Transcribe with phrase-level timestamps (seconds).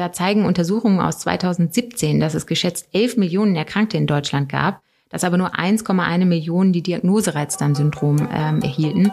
[0.00, 4.80] Da zeigen Untersuchungen aus 2017, dass es geschätzt 11 Millionen Erkrankte in Deutschland gab,
[5.10, 9.12] dass aber nur 1,1 Millionen die Diagnose Reizdarmsyndrom ähm, erhielten.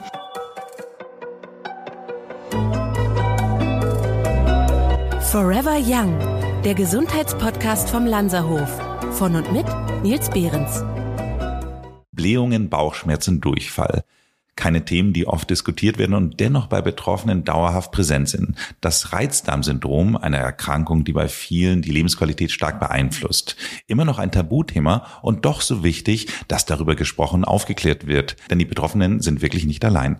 [5.23, 6.17] Forever Young,
[6.63, 8.79] der Gesundheitspodcast vom Lanzerhof.
[9.11, 9.65] Von und mit
[10.03, 10.85] Nils Behrens.
[12.13, 14.05] Blähungen, Bauchschmerzen, Durchfall
[14.57, 18.55] keine Themen, die oft diskutiert werden und dennoch bei Betroffenen dauerhaft präsent sind.
[18.81, 23.55] Das Reizdarmsyndrom, eine Erkrankung, die bei vielen die Lebensqualität stark beeinflusst.
[23.87, 28.35] Immer noch ein Tabuthema und doch so wichtig, dass darüber gesprochen, aufgeklärt wird.
[28.49, 30.19] Denn die Betroffenen sind wirklich nicht allein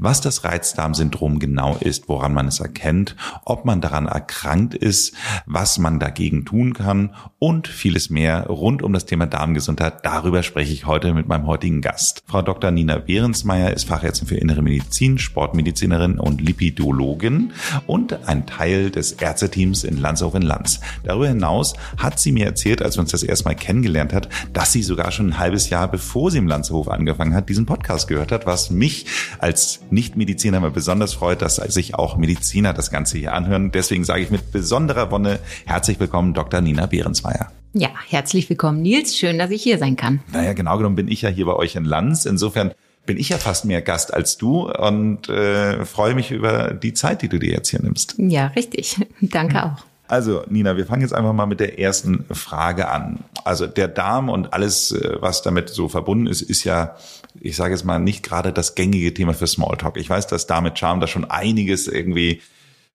[0.00, 5.14] was das Reizdarmsyndrom genau ist, woran man es erkennt, ob man daran erkrankt ist,
[5.46, 10.04] was man dagegen tun kann und vieles mehr rund um das Thema Darmgesundheit.
[10.04, 12.22] Darüber spreche ich heute mit meinem heutigen Gast.
[12.26, 12.70] Frau Dr.
[12.70, 17.52] Nina Behrensmeier ist Fachärztin für Innere Medizin, Sportmedizinerin und Lipidologin
[17.86, 20.80] und ein Teil des Ärzteteams in Landshof in Lanz.
[21.04, 24.82] Darüber hinaus hat sie mir erzählt, als wir uns das erstmal kennengelernt hat, dass sie
[24.82, 28.46] sogar schon ein halbes Jahr bevor sie im Landshof angefangen hat, diesen Podcast gehört hat,
[28.46, 29.06] was mich
[29.38, 33.70] als nicht-Mediziner immer besonders freut, dass sich auch Mediziner das Ganze hier anhören.
[33.72, 36.60] Deswegen sage ich mit besonderer Wonne herzlich willkommen, Dr.
[36.60, 37.50] Nina Behrensmeier.
[37.72, 39.16] Ja, herzlich willkommen, Nils.
[39.16, 40.20] Schön, dass ich hier sein kann.
[40.32, 42.26] Naja, genau genommen bin ich ja hier bei euch in Lanz.
[42.26, 42.72] Insofern
[43.06, 47.22] bin ich ja fast mehr Gast als du und äh, freue mich über die Zeit,
[47.22, 48.16] die du dir jetzt hier nimmst.
[48.18, 48.96] Ja, richtig.
[49.20, 49.89] Danke auch.
[50.10, 53.20] Also, Nina, wir fangen jetzt einfach mal mit der ersten Frage an.
[53.44, 56.96] Also der Darm und alles, äh, was damit so verbunden ist, ist ja,
[57.40, 59.96] ich sage jetzt mal, nicht gerade das gängige Thema für Smalltalk.
[59.98, 62.42] Ich weiß, dass damit Charme da schon einiges irgendwie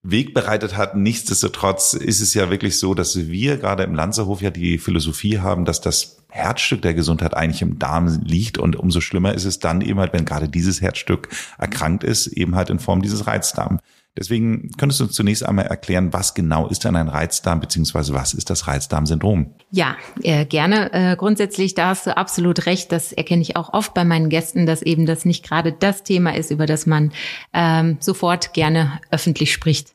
[0.04, 0.98] Weg bereitet hat.
[0.98, 5.64] Nichtsdestotrotz ist es ja wirklich so, dass wir gerade im Lanzerhof ja die Philosophie haben,
[5.64, 9.80] dass das Herzstück der Gesundheit eigentlich im Darm liegt und umso schlimmer ist es dann
[9.80, 13.80] eben halt, wenn gerade dieses Herzstück erkrankt ist, eben halt in Form dieses Reizdarm.
[14.18, 18.34] Deswegen könntest du uns zunächst einmal erklären, was genau ist denn ein Reizdarm, beziehungsweise was
[18.34, 19.54] ist das Reizdarmsyndrom?
[19.72, 20.94] Ja, äh, gerne.
[20.94, 22.94] Äh, grundsätzlich, da hast du absolut recht.
[22.94, 26.34] Das erkenne ich auch oft bei meinen Gästen, dass eben das nicht gerade das Thema
[26.34, 27.12] ist, über das man
[27.54, 29.94] ähm, sofort gerne öffentlich spricht.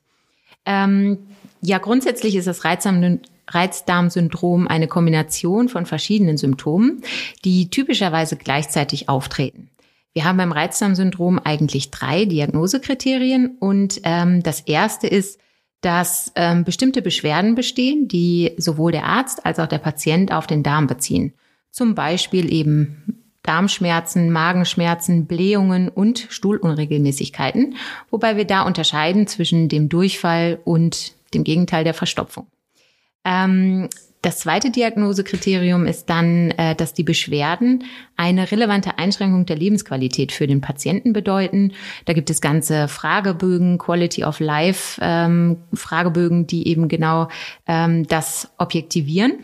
[0.67, 1.19] Ähm,
[1.63, 3.21] ja, grundsätzlich ist das Reizdarm
[3.53, 7.03] Reizdarmsyndrom eine Kombination von verschiedenen Symptomen,
[7.45, 9.71] die typischerweise gleichzeitig auftreten.
[10.13, 15.39] Wir haben beim Reizdarmsyndrom eigentlich drei Diagnosekriterien und ähm, das erste ist,
[15.81, 20.63] dass ähm, bestimmte Beschwerden bestehen, die sowohl der Arzt als auch der Patient auf den
[20.63, 21.33] Darm beziehen.
[21.71, 27.77] Zum Beispiel eben Darmschmerzen, Magenschmerzen, Blähungen und Stuhlunregelmäßigkeiten,
[28.11, 32.47] wobei wir da unterscheiden zwischen dem Durchfall und dem Gegenteil der Verstopfung.
[33.25, 33.89] Ähm,
[34.23, 37.85] das zweite Diagnosekriterium ist dann, äh, dass die Beschwerden
[38.17, 41.73] eine relevante Einschränkung der Lebensqualität für den Patienten bedeuten.
[42.05, 47.29] Da gibt es ganze Fragebögen, Quality of Life ähm, Fragebögen, die eben genau
[47.67, 49.39] ähm, das objektivieren.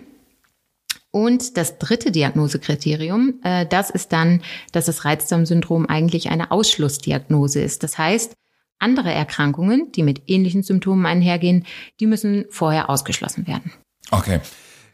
[1.11, 4.43] Und das dritte Diagnosekriterium, äh, das ist dann,
[4.73, 7.83] dass das Reizdarmsyndrom eigentlich eine Ausschlussdiagnose ist.
[7.83, 8.35] Das heißt,
[8.79, 11.65] andere Erkrankungen, die mit ähnlichen Symptomen einhergehen,
[12.01, 13.73] die müssen vorher ausgeschlossen werden.
[14.11, 14.41] Okay.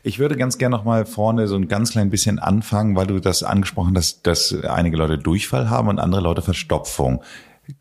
[0.04, 3.20] Ich würde ganz gerne noch mal vorne so ein ganz klein bisschen anfangen, weil du
[3.20, 7.22] das angesprochen hast, dass einige Leute Durchfall haben und andere Leute Verstopfung.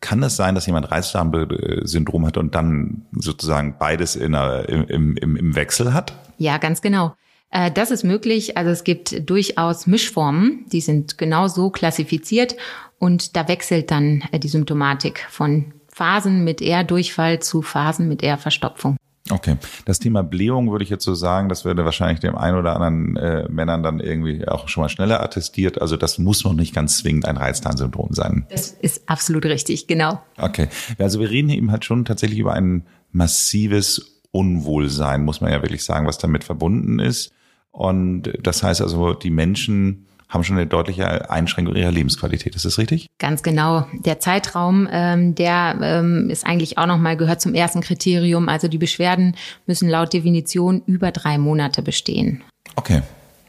[0.00, 5.36] Kann es sein, dass jemand Reizdarmsyndrom hat und dann sozusagen beides in einer, im, im,
[5.36, 6.12] im Wechsel hat?
[6.38, 7.16] Ja, ganz genau.
[7.50, 8.56] Äh, das ist möglich.
[8.56, 12.56] Also es gibt durchaus Mischformen, die sind genau so klassifiziert
[12.98, 18.22] und da wechselt dann äh, die Symptomatik von Phasen mit eher Durchfall zu Phasen mit
[18.22, 18.96] eher Verstopfung.
[19.30, 22.74] Okay, das Thema Blähung würde ich jetzt so sagen, das würde wahrscheinlich dem einen oder
[22.74, 25.80] anderen äh, Männern dann irgendwie auch schon mal schneller attestiert.
[25.80, 28.46] Also das muss noch nicht ganz zwingend ein Reizdarmsyndrom sein.
[28.50, 30.20] Das ist absolut richtig, genau.
[30.38, 35.52] Okay, also wir reden hier eben halt schon tatsächlich über ein massives Unwohlsein, muss man
[35.52, 37.32] ja wirklich sagen, was damit verbunden ist.
[37.70, 42.56] Und das heißt also, die Menschen haben schon eine deutliche Einschränkung ihrer Lebensqualität.
[42.56, 43.08] Ist das richtig?
[43.18, 43.86] Ganz genau.
[43.92, 48.48] Der Zeitraum, ähm, der ähm, ist eigentlich auch nochmal gehört zum ersten Kriterium.
[48.48, 52.42] Also die Beschwerden müssen laut Definition über drei Monate bestehen.
[52.76, 53.02] Okay.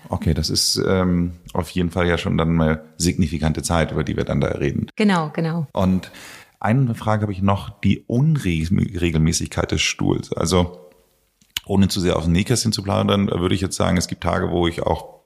[0.09, 4.17] Okay, das ist ähm, auf jeden Fall ja schon dann eine signifikante Zeit, über die
[4.17, 4.87] wir dann da reden.
[4.97, 5.67] Genau, genau.
[5.71, 6.11] Und
[6.59, 10.33] eine Frage habe ich noch, die Unregelmäßigkeit des Stuhls.
[10.33, 10.89] Also
[11.65, 14.51] ohne zu sehr auf den Nähkästchen zu plaudern, würde ich jetzt sagen, es gibt Tage,
[14.51, 15.22] wo ich auch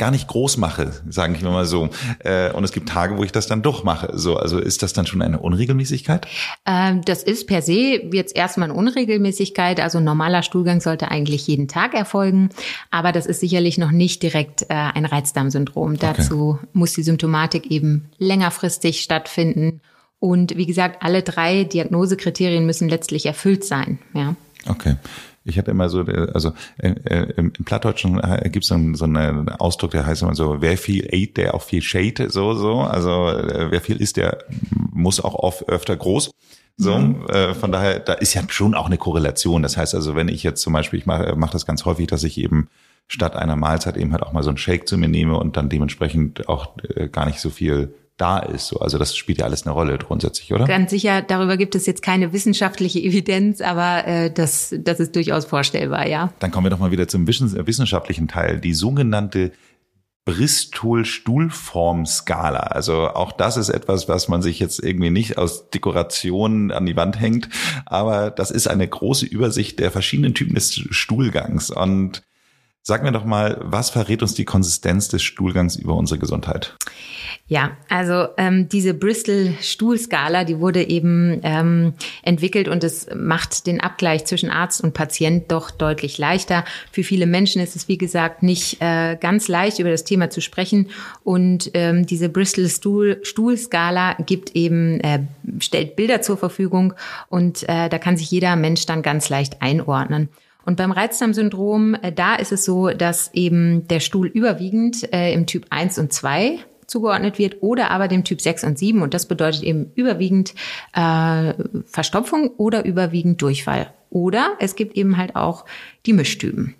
[0.00, 1.90] gar nicht groß mache, sage ich mal so.
[2.20, 4.10] Äh, und es gibt Tage, wo ich das dann doch mache.
[4.14, 6.26] So, also ist das dann schon eine Unregelmäßigkeit?
[6.66, 9.78] Ähm, das ist per se jetzt erstmal eine Unregelmäßigkeit.
[9.78, 12.48] Also ein normaler Stuhlgang sollte eigentlich jeden Tag erfolgen,
[12.90, 15.92] aber das ist sicherlich noch nicht direkt äh, ein Reizdarmsyndrom.
[15.92, 15.98] Okay.
[16.00, 19.82] Dazu muss die Symptomatik eben längerfristig stattfinden.
[20.18, 23.98] Und wie gesagt, alle drei Diagnosekriterien müssen letztlich erfüllt sein.
[24.14, 24.34] Ja.
[24.66, 24.96] Okay.
[25.50, 29.04] Ich hatte immer so, also äh, äh im, Plattdeutschen äh, gibt es so, einen, so
[29.04, 32.80] einen Ausdruck, der heißt immer so, wer viel ate, der auch viel shade, so, so.
[32.80, 34.38] Also äh, wer viel isst, der
[34.92, 36.30] muss auch oft öfter groß.
[36.76, 37.26] So, mhm.
[37.26, 39.62] äh, von daher, da ist ja schon auch eine Korrelation.
[39.62, 42.22] Das heißt also, wenn ich jetzt zum Beispiel, ich mache mach das ganz häufig, dass
[42.22, 42.68] ich eben
[43.06, 45.68] statt einer Mahlzeit eben halt auch mal so einen Shake zu mir nehme und dann
[45.68, 48.66] dementsprechend auch äh, gar nicht so viel da ist.
[48.66, 50.66] So, also das spielt ja alles eine Rolle grundsätzlich, oder?
[50.66, 55.46] Ganz sicher, darüber gibt es jetzt keine wissenschaftliche Evidenz, aber äh, das, das ist durchaus
[55.46, 56.32] vorstellbar, ja.
[56.38, 58.60] Dann kommen wir doch mal wieder zum wissenschaftlichen Teil.
[58.60, 59.52] Die sogenannte
[60.26, 62.60] Bristol-Stuhlform-Skala.
[62.60, 66.94] Also auch das ist etwas, was man sich jetzt irgendwie nicht aus Dekorationen an die
[66.94, 67.48] Wand hängt,
[67.86, 71.70] aber das ist eine große Übersicht der verschiedenen Typen des Stuhlgangs.
[71.70, 72.22] Und
[72.82, 76.76] Sag mir doch mal, was verrät uns die Konsistenz des Stuhlgangs über unsere Gesundheit?
[77.46, 81.92] Ja, also ähm, diese Bristol-Stuhlskala, die wurde eben ähm,
[82.22, 86.64] entwickelt und es macht den Abgleich zwischen Arzt und Patient doch deutlich leichter.
[86.90, 90.40] Für viele Menschen ist es, wie gesagt, nicht äh, ganz leicht, über das Thema zu
[90.40, 90.88] sprechen.
[91.22, 95.24] Und ähm, diese Bristol-Stuhlskala gibt eben, äh,
[95.58, 96.94] stellt Bilder zur Verfügung
[97.28, 100.30] und äh, da kann sich jeder Mensch dann ganz leicht einordnen.
[100.70, 105.46] Und beim Reizdarmsyndrom, äh, da ist es so, dass eben der Stuhl überwiegend äh, im
[105.46, 109.26] Typ 1 und 2 zugeordnet wird oder aber dem Typ 6 und 7 und das
[109.26, 110.54] bedeutet eben überwiegend
[110.92, 111.54] äh,
[111.86, 113.92] Verstopfung oder überwiegend Durchfall.
[114.10, 115.64] Oder es gibt eben halt auch
[116.06, 116.76] die Mischtypen.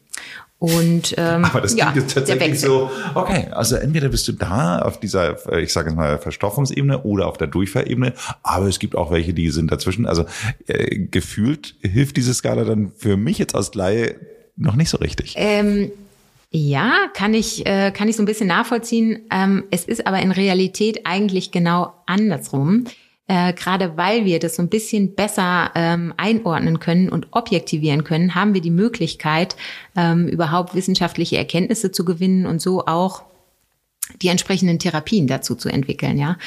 [0.61, 4.81] Und ähm, aber das klingt ja, jetzt tatsächlich so, okay, also entweder bist du da
[4.81, 8.13] auf dieser, ich sage jetzt mal, Verstoffungsebene oder auf der Durchfallebene,
[8.43, 10.05] aber es gibt auch welche, die sind dazwischen.
[10.05, 10.27] Also
[10.67, 14.17] äh, gefühlt hilft diese Skala dann für mich jetzt als Laie
[14.59, 15.33] noch nicht so richtig.
[15.39, 15.93] Ähm,
[16.51, 19.21] ja, kann ich, äh, kann ich so ein bisschen nachvollziehen.
[19.31, 22.85] Ähm, es ist aber in Realität eigentlich genau andersrum
[23.31, 28.35] äh, gerade weil wir das so ein bisschen besser ähm, einordnen können und objektivieren können,
[28.35, 29.55] haben wir die Möglichkeit,
[29.97, 33.23] ähm, überhaupt wissenschaftliche Erkenntnisse zu gewinnen und so auch
[34.21, 36.19] die entsprechenden Therapien dazu zu entwickeln.
[36.19, 36.39] Ja,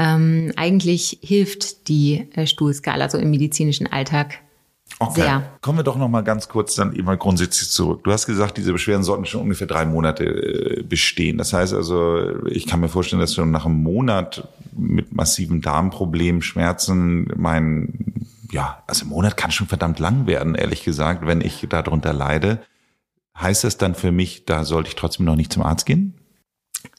[0.00, 4.40] ähm, eigentlich hilft die äh, Stuhlskala so im medizinischen Alltag
[5.08, 5.22] Okay.
[5.22, 5.42] Sehr.
[5.60, 8.04] Kommen wir doch noch mal ganz kurz dann immer grundsätzlich zurück.
[8.04, 11.38] Du hast gesagt, diese Beschwerden sollten schon ungefähr drei Monate äh, bestehen.
[11.38, 16.40] Das heißt also, ich kann mir vorstellen, dass schon nach einem Monat mit massiven Darmproblemen,
[16.40, 21.66] Schmerzen, mein, ja, also ein Monat kann schon verdammt lang werden, ehrlich gesagt, wenn ich
[21.68, 22.60] darunter leide.
[23.38, 26.14] Heißt das dann für mich, da sollte ich trotzdem noch nicht zum Arzt gehen?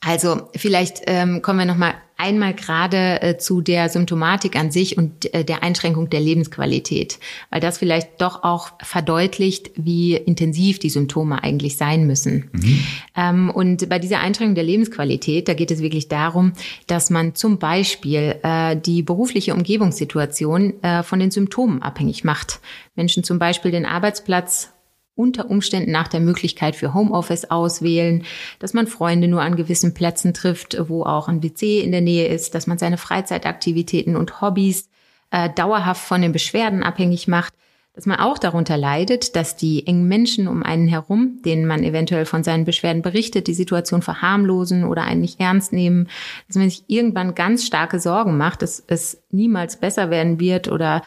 [0.02, 4.98] Also vielleicht ähm, kommen wir noch mal einmal gerade äh, zu der Symptomatik an sich
[4.98, 7.20] und äh, der Einschränkung der Lebensqualität,
[7.50, 12.50] weil das vielleicht doch auch verdeutlicht, wie intensiv die Symptome eigentlich sein müssen.
[12.54, 12.80] Mhm.
[13.16, 16.54] Ähm, und bei dieser Einschränkung der Lebensqualität, da geht es wirklich darum,
[16.88, 22.60] dass man zum Beispiel äh, die berufliche Umgebungssituation äh, von den Symptomen abhängig macht.
[22.96, 24.70] Menschen zum Beispiel den Arbeitsplatz
[25.16, 28.24] unter Umständen nach der Möglichkeit für Homeoffice auswählen,
[28.60, 32.28] dass man Freunde nur an gewissen Plätzen trifft, wo auch ein WC in der Nähe
[32.28, 34.90] ist, dass man seine Freizeitaktivitäten und Hobbys
[35.32, 37.54] äh, dauerhaft von den Beschwerden abhängig macht,
[37.94, 42.26] dass man auch darunter leidet, dass die engen Menschen um einen herum, denen man eventuell
[42.26, 46.10] von seinen Beschwerden berichtet, die Situation verharmlosen oder einen nicht ernst nehmen,
[46.48, 51.04] dass man sich irgendwann ganz starke Sorgen macht, dass es niemals besser werden wird oder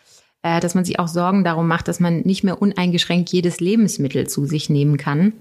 [0.47, 4.29] äh, dass man sich auch Sorgen darum macht, dass man nicht mehr uneingeschränkt jedes Lebensmittel
[4.29, 5.33] zu sich nehmen kann.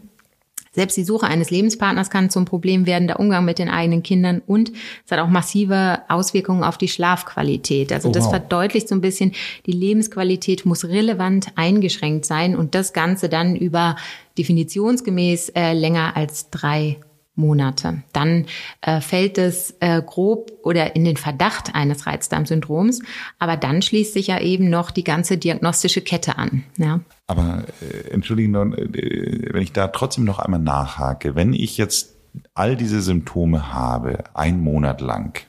[0.71, 4.41] Selbst die Suche eines Lebenspartners kann zum Problem werden, der Umgang mit den eigenen Kindern
[4.45, 4.73] und
[5.05, 7.93] es hat auch massive Auswirkungen auf die Schlafqualität.
[7.93, 8.31] Also oh, das wow.
[8.31, 9.31] verdeutlicht so ein bisschen,
[9.67, 13.95] die Lebensqualität muss relevant eingeschränkt sein und das Ganze dann über
[14.37, 16.97] definitionsgemäß äh, länger als drei
[17.35, 18.03] Monate.
[18.13, 18.45] Dann
[18.81, 23.01] äh, fällt es äh, grob oder in den Verdacht eines Reizdarmsyndroms,
[23.39, 26.63] aber dann schließt sich ja eben noch die ganze diagnostische Kette an.
[26.77, 27.01] Ja.
[27.27, 32.15] Aber äh, entschuldigen, äh, wenn ich da trotzdem noch einmal nachhake, wenn ich jetzt
[32.53, 35.41] all diese Symptome habe, ein Monat lang,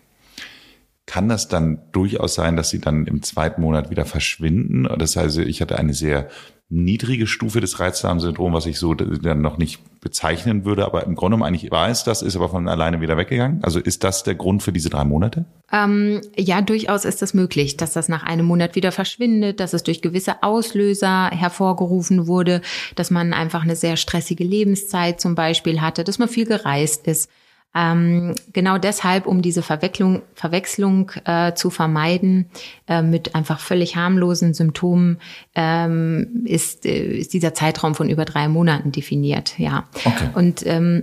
[1.06, 4.88] kann das dann durchaus sein, dass sie dann im zweiten Monat wieder verschwinden?
[4.98, 6.28] Das heißt, ich hatte eine sehr
[6.68, 11.36] niedrige Stufe des Reizdarmsyndroms, was ich so dann noch nicht bezeichnen würde, aber im Grunde
[11.36, 13.62] genommen eigentlich war es das, ist aber von alleine wieder weggegangen.
[13.62, 15.44] Also ist das der Grund für diese drei Monate?
[15.72, 19.84] Ähm, ja, durchaus ist das möglich, dass das nach einem Monat wieder verschwindet, dass es
[19.84, 22.62] durch gewisse Auslöser hervorgerufen wurde,
[22.96, 27.30] dass man einfach eine sehr stressige Lebenszeit zum Beispiel hatte, dass man viel gereist ist.
[27.76, 32.46] Ähm, genau deshalb, um diese Verwechslung, Verwechslung äh, zu vermeiden
[32.88, 35.18] äh, mit einfach völlig harmlosen Symptomen,
[35.54, 39.58] ähm, ist, äh, ist dieser Zeitraum von über drei Monaten definiert.
[39.58, 39.84] Ja.
[40.06, 40.30] Okay.
[40.34, 41.02] Und ähm,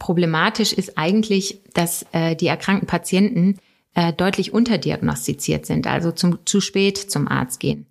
[0.00, 3.58] problematisch ist eigentlich, dass äh, die erkrankten Patienten
[3.94, 7.86] äh, deutlich unterdiagnostiziert sind, also zum, zu spät zum Arzt gehen.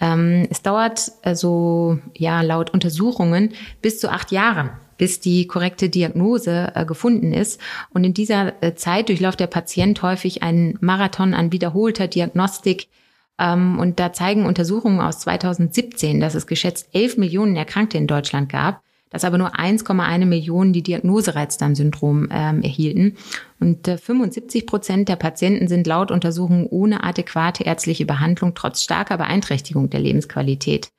[0.00, 6.72] Ähm, es dauert also ja laut Untersuchungen bis zu acht Jahre, bis die korrekte Diagnose
[6.74, 7.60] äh, gefunden ist.
[7.90, 12.88] Und in dieser äh, Zeit durchläuft der Patient häufig einen Marathon an wiederholter Diagnostik.
[13.38, 18.48] Ähm, und da zeigen Untersuchungen aus 2017, dass es geschätzt 11 Millionen Erkrankte in Deutschland
[18.48, 23.16] gab dass aber nur 1,1 Millionen die Diagnose Reizdarmsyndrom ähm, erhielten.
[23.60, 29.16] Und äh, 75 Prozent der Patienten sind laut Untersuchungen ohne adäquate ärztliche Behandlung trotz starker
[29.16, 30.90] Beeinträchtigung der Lebensqualität.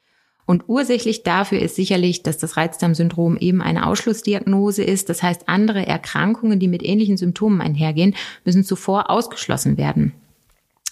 [0.48, 5.10] Und ursächlich dafür ist sicherlich, dass das Reizdarmsyndrom eben eine Ausschlussdiagnose ist.
[5.10, 10.13] Das heißt, andere Erkrankungen, die mit ähnlichen Symptomen einhergehen, müssen zuvor ausgeschlossen werden.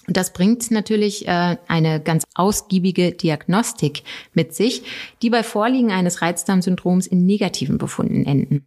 [0.08, 4.84] Und das bringt natürlich äh, eine ganz ausgiebige Diagnostik mit sich,
[5.22, 8.66] die bei Vorliegen eines Reizdarmsyndroms in negativen Befunden enden.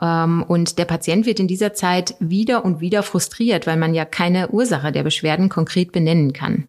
[0.00, 4.04] Ähm, und der Patient wird in dieser Zeit wieder und wieder frustriert, weil man ja
[4.04, 6.68] keine Ursache der Beschwerden konkret benennen kann.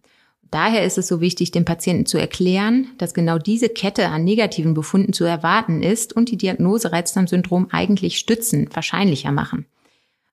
[0.54, 4.72] Daher ist es so wichtig, dem Patienten zu erklären, dass genau diese Kette an negativen
[4.72, 9.66] Befunden zu erwarten ist und die Diagnose Reizdarmsyndrom eigentlich stützen, wahrscheinlicher machen.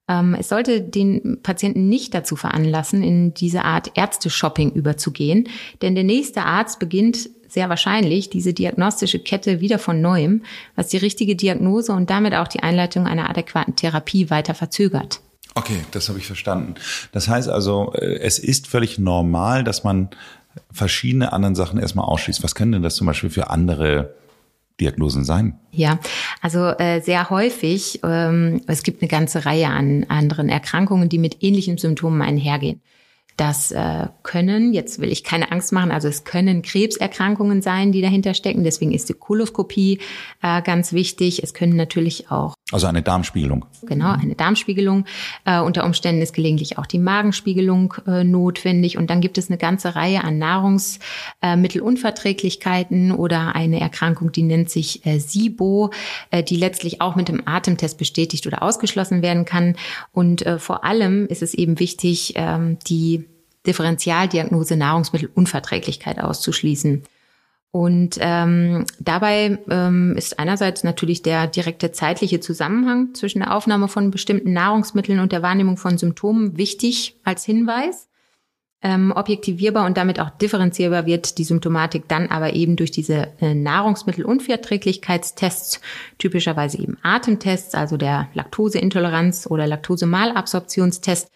[0.08, 5.50] Ähm, es sollte den Patienten nicht dazu veranlassen, in diese Art Ärzte-Shopping überzugehen,
[5.82, 10.44] denn der nächste Arzt beginnt sehr wahrscheinlich diese diagnostische Kette wieder von neuem,
[10.76, 15.20] was die richtige Diagnose und damit auch die Einleitung einer adäquaten Therapie weiter verzögert.
[15.54, 16.76] Okay, das habe ich verstanden.
[17.12, 20.10] Das heißt also, äh, es ist völlig normal, dass man
[20.72, 22.44] verschiedene anderen Sachen erstmal ausschließt.
[22.44, 24.16] Was können denn das zum Beispiel für andere
[24.80, 25.60] Diagnosen sein?
[25.72, 26.00] Ja,
[26.42, 31.44] also äh, sehr häufig, ähm, es gibt eine ganze Reihe an anderen Erkrankungen, die mit
[31.44, 32.82] ähnlichen Symptomen einhergehen.
[33.38, 38.02] Das äh, können, jetzt will ich keine Angst machen, also es können Krebserkrankungen sein, die
[38.02, 38.64] dahinter stecken.
[38.64, 40.00] Deswegen ist die Koloskopie
[40.42, 41.44] äh, ganz wichtig.
[41.44, 42.54] Es können natürlich auch.
[42.72, 43.66] Also eine Darmspiegelung.
[43.84, 45.06] Genau, eine Darmspiegelung.
[45.46, 48.98] Äh, unter Umständen ist gelegentlich auch die Magenspiegelung äh, notwendig.
[48.98, 55.06] Und dann gibt es eine ganze Reihe an Nahrungsmittelunverträglichkeiten oder eine Erkrankung, die nennt sich
[55.06, 55.92] äh, SIBO,
[56.30, 59.76] äh, die letztlich auch mit dem Atemtest bestätigt oder ausgeschlossen werden kann.
[60.12, 63.21] Und äh, vor allem ist es eben wichtig, äh, die
[63.68, 67.04] Differentialdiagnose Nahrungsmittelunverträglichkeit auszuschließen.
[67.72, 74.12] Und ähm, dabei ähm, ist einerseits natürlich der direkte zeitliche Zusammenhang zwischen der Aufnahme von
[74.12, 78.10] bestimmten Nahrungsmitteln und der Wahrnehmung von Symptomen wichtig als Hinweis.
[78.84, 83.54] Ähm, objektivierbar und damit auch differenzierbar wird die Symptomatik dann aber eben durch diese äh,
[83.54, 85.82] Nahrungsmittelunverträglichkeitstests,
[86.18, 91.30] typischerweise eben Atemtests, also der Laktoseintoleranz oder Laktosemalabsorptionstest,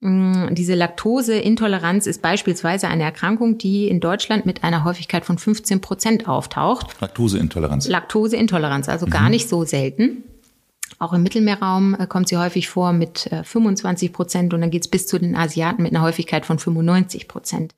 [0.00, 6.28] diese Laktoseintoleranz ist beispielsweise eine Erkrankung, die in Deutschland mit einer Häufigkeit von 15 Prozent
[6.28, 7.00] auftaucht.
[7.00, 7.88] Laktoseintoleranz.
[7.88, 9.10] Laktoseintoleranz, also mhm.
[9.10, 10.22] gar nicht so selten.
[11.00, 14.82] Auch im Mittelmeerraum äh, kommt sie häufig vor mit 25 äh, Prozent und dann geht
[14.82, 17.74] es bis zu den Asiaten mit einer Häufigkeit von 95 Prozent.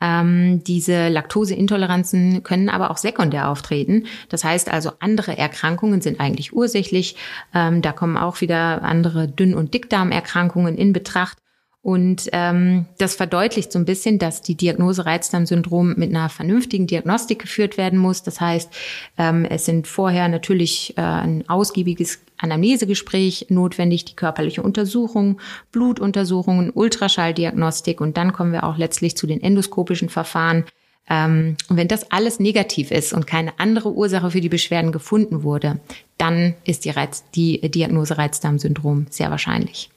[0.00, 4.06] Ähm, diese Laktoseintoleranzen können aber auch sekundär auftreten.
[4.30, 7.16] Das heißt also, andere Erkrankungen sind eigentlich ursächlich.
[7.54, 11.36] Ähm, da kommen auch wieder andere Dünn- und Dickdarmerkrankungen in Betracht.
[11.82, 17.38] Und ähm, das verdeutlicht so ein bisschen, dass die Diagnose Reizdarmsyndrom mit einer vernünftigen Diagnostik
[17.38, 18.22] geführt werden muss.
[18.22, 18.68] Das heißt,
[19.16, 25.40] ähm, es sind vorher natürlich äh, ein ausgiebiges Anamnesegespräch notwendig, die körperliche Untersuchung,
[25.72, 30.66] Blutuntersuchungen, Ultraschalldiagnostik und dann kommen wir auch letztlich zu den endoskopischen Verfahren.
[31.08, 35.44] Ähm, und wenn das alles negativ ist und keine andere Ursache für die Beschwerden gefunden
[35.44, 35.80] wurde,
[36.18, 39.90] dann ist die, Reiz, die Diagnose Reizdarmsyndrom sehr wahrscheinlich.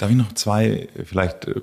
[0.00, 1.60] Darf ich noch zwei vielleicht äh,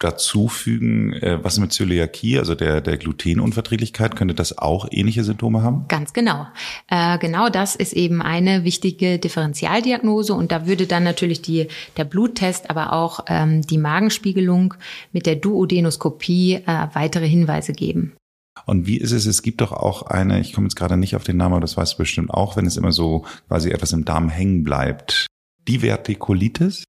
[0.00, 5.84] dazufügen, äh, was mit Zöliakie, also der, der Glutenunverträglichkeit, könnte das auch ähnliche Symptome haben?
[5.86, 6.48] Ganz genau.
[6.88, 12.04] Äh, genau das ist eben eine wichtige Differentialdiagnose und da würde dann natürlich die, der
[12.04, 14.74] Bluttest, aber auch ähm, die Magenspiegelung
[15.12, 18.16] mit der Duodenoskopie äh, weitere Hinweise geben.
[18.64, 19.26] Und wie ist es?
[19.26, 21.76] Es gibt doch auch eine, ich komme jetzt gerade nicht auf den Namen, aber das
[21.76, 25.26] weißt du bestimmt auch, wenn es immer so quasi etwas im Darm hängen bleibt.
[25.68, 26.82] Divertikulitis?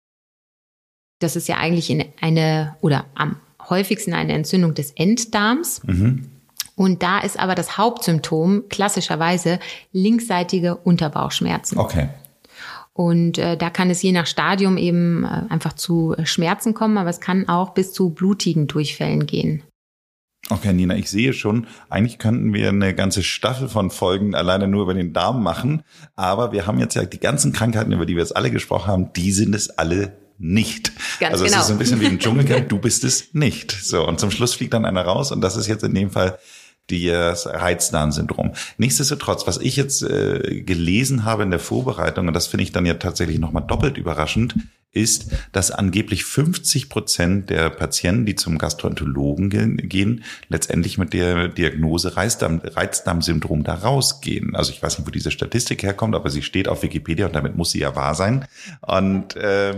[1.20, 3.38] Das ist ja eigentlich in eine oder am
[3.70, 5.82] häufigsten eine Entzündung des Enddarms.
[5.84, 6.30] Mhm.
[6.76, 9.60] Und da ist aber das Hauptsymptom klassischerweise
[9.92, 11.78] linksseitige Unterbauchschmerzen.
[11.80, 12.10] Okay.
[12.94, 17.10] Und äh, da kann es je nach Stadium eben äh, einfach zu Schmerzen kommen, aber
[17.10, 19.64] es kann auch bis zu blutigen Durchfällen gehen.
[20.50, 24.84] Okay, Nina, ich sehe schon, eigentlich könnten wir eine ganze Staffel von Folgen alleine nur
[24.84, 25.84] über den Darm machen.
[26.16, 29.14] Aber wir haben jetzt ja die ganzen Krankheiten, über die wir jetzt alle gesprochen haben,
[29.14, 30.92] die sind es alle nicht.
[31.20, 31.58] Ganz also genau.
[31.58, 33.72] es ist so ein bisschen wie im Dschungelcamp, du bist es nicht.
[33.72, 36.38] So, und zum Schluss fliegt dann einer raus und das ist jetzt in dem Fall
[36.88, 38.54] das Reizdarmsyndrom.
[38.78, 42.86] Nichtsdestotrotz, was ich jetzt äh, gelesen habe in der Vorbereitung, und das finde ich dann
[42.86, 44.56] ja tatsächlich nochmal doppelt überraschend,
[44.94, 52.16] ist, dass angeblich 50 Prozent der Patienten, die zum Gastroenterologen gehen, letztendlich mit der Diagnose
[52.16, 54.56] Reizdarm, Reizdarmsyndrom da rausgehen.
[54.56, 57.56] Also ich weiß nicht, wo diese Statistik herkommt, aber sie steht auf Wikipedia und damit
[57.56, 58.48] muss sie ja wahr sein.
[58.82, 59.74] Und äh,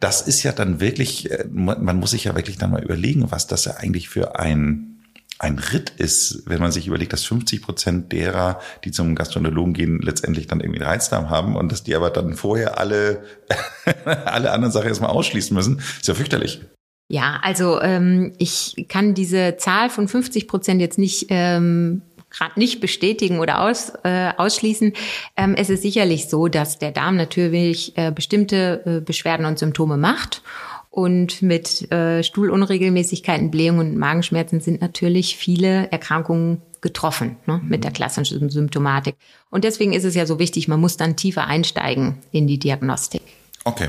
[0.00, 3.46] das ist ja dann wirklich, äh, man muss sich ja wirklich dann mal überlegen, was
[3.46, 4.98] das ja eigentlich für ein
[5.38, 10.00] ein Ritt ist, wenn man sich überlegt, dass 50 Prozent derer, die zum Gastroenterologen gehen,
[10.00, 13.22] letztendlich dann irgendwie Reizdarm haben und dass die aber dann vorher alle,
[14.04, 16.62] alle anderen Sachen erstmal ausschließen müssen, ist ja fürchterlich.
[17.10, 22.02] Ja, also ähm, ich kann diese Zahl von 50 Prozent jetzt nicht ähm,
[22.38, 24.92] gerade nicht bestätigen oder aus, äh, ausschließen.
[25.36, 29.96] Ähm, es ist sicherlich so, dass der Darm natürlich äh, bestimmte äh, Beschwerden und Symptome
[29.96, 30.42] macht
[30.90, 37.90] und mit äh, Stuhlunregelmäßigkeiten, Blähungen und Magenschmerzen sind natürlich viele Erkrankungen getroffen ne, mit der
[37.90, 39.16] klassischen Symptomatik.
[39.50, 43.22] Und deswegen ist es ja so wichtig, man muss dann tiefer einsteigen in die Diagnostik.
[43.64, 43.88] Okay.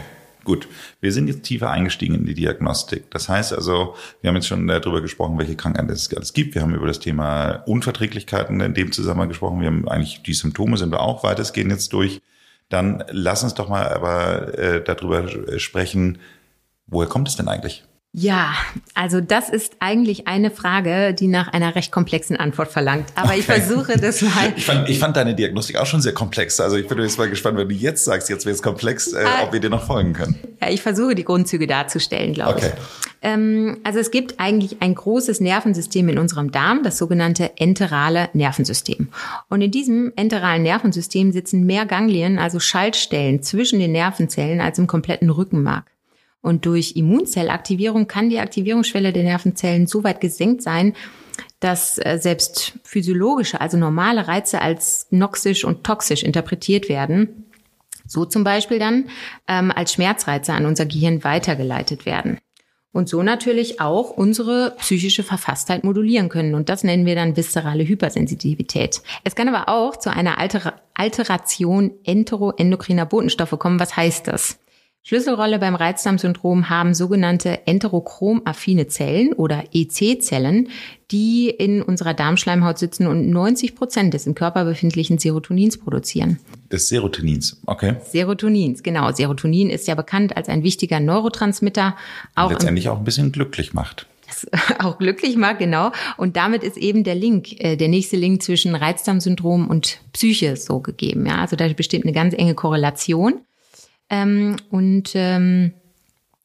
[0.50, 0.68] Gut,
[1.00, 3.12] wir sind jetzt tiefer eingestiegen in die Diagnostik.
[3.12, 6.56] Das heißt also, wir haben jetzt schon darüber gesprochen, welche Krankheiten es alles gibt.
[6.56, 9.62] Wir haben über das Thema Unverträglichkeiten in dem Zusammenhang gesprochen.
[9.62, 12.20] Wir haben eigentlich die Symptome sind wir auch weitestgehend jetzt durch.
[12.68, 15.28] Dann lass uns doch mal aber äh, darüber
[15.60, 16.18] sprechen,
[16.92, 17.84] Woher kommt es denn eigentlich?
[18.12, 18.56] Ja,
[18.96, 23.06] also das ist eigentlich eine Frage, die nach einer recht komplexen Antwort verlangt.
[23.14, 23.40] Aber okay.
[23.40, 24.52] ich versuche das mal.
[24.56, 26.60] Ich fand, ich fand deine Diagnostik auch schon sehr komplex.
[26.60, 29.24] Also ich bin jetzt mal gespannt, wenn du jetzt sagst, jetzt wird es komplex, äh,
[29.24, 29.44] ah.
[29.44, 30.36] ob wir dir noch folgen können.
[30.60, 32.72] Ja, ich versuche die Grundzüge darzustellen, glaube okay.
[32.76, 33.10] ich.
[33.22, 39.10] Ähm, also es gibt eigentlich ein großes Nervensystem in unserem Darm, das sogenannte enterale Nervensystem.
[39.50, 44.88] Und in diesem enteralen Nervensystem sitzen mehr Ganglien, also Schaltstellen zwischen den Nervenzellen als im
[44.88, 45.86] kompletten Rückenmark.
[46.42, 50.94] Und durch Immunzellaktivierung kann die Aktivierungsschwelle der Nervenzellen so weit gesenkt sein,
[51.60, 57.46] dass äh, selbst physiologische, also normale Reize als noxisch und toxisch interpretiert werden.
[58.08, 59.10] So zum Beispiel dann
[59.48, 62.40] ähm, als Schmerzreize an unser Gehirn weitergeleitet werden.
[62.92, 66.56] Und so natürlich auch unsere psychische Verfasstheit modulieren können.
[66.56, 69.04] Und das nennen wir dann viszerale Hypersensitivität.
[69.24, 73.80] Es kann aber auch zu einer Alter Alteration enteroendokriner Botenstoffe kommen.
[73.80, 74.60] Was heißt das?
[75.10, 80.70] Schlüsselrolle beim Reizdarmsyndrom haben sogenannte enterochrom-affine Zellen oder EC-Zellen,
[81.10, 86.38] die in unserer Darmschleimhaut sitzen und 90 Prozent des im Körper befindlichen Serotonins produzieren.
[86.72, 87.96] Des Serotonins, okay.
[88.08, 89.12] Serotonins, genau.
[89.12, 91.98] Serotonin ist ja bekannt als ein wichtiger Neurotransmitter.
[92.36, 94.06] Auch letztendlich auch ein bisschen glücklich macht
[94.80, 95.92] auch glücklich macht, genau.
[96.16, 100.82] Und damit ist eben der Link, äh, der nächste Link zwischen Reizdarmsyndrom und Psyche so
[100.82, 101.26] gegeben.
[101.26, 103.42] Ja, also da besteht eine ganz enge Korrelation.
[104.10, 105.74] Ähm, und ähm,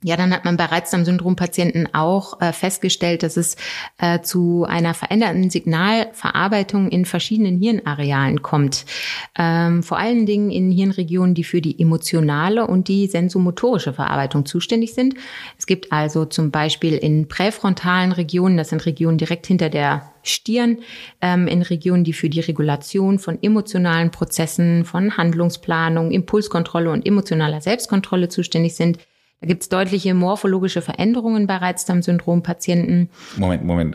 [0.07, 3.57] ja, dann hat man bei Reizdarmsyndrom-Patienten auch äh, festgestellt, dass es
[3.97, 8.85] äh, zu einer veränderten Signalverarbeitung in verschiedenen Hirnarealen kommt.
[9.39, 14.93] Ähm, vor allen Dingen in Hirnregionen, die für die emotionale und die sensomotorische Verarbeitung zuständig
[14.93, 15.15] sind.
[15.59, 20.79] Es gibt also zum Beispiel in präfrontalen Regionen, das sind Regionen direkt hinter der Stirn,
[21.21, 27.61] ähm, in Regionen, die für die Regulation von emotionalen Prozessen, von Handlungsplanung, Impulskontrolle und emotionaler
[27.61, 28.99] Selbstkontrolle zuständig sind.
[29.41, 33.11] Da gibt es deutliche morphologische Veränderungen bei Reizdarmsyndrom-Patienten.
[33.37, 33.95] Moment, Moment,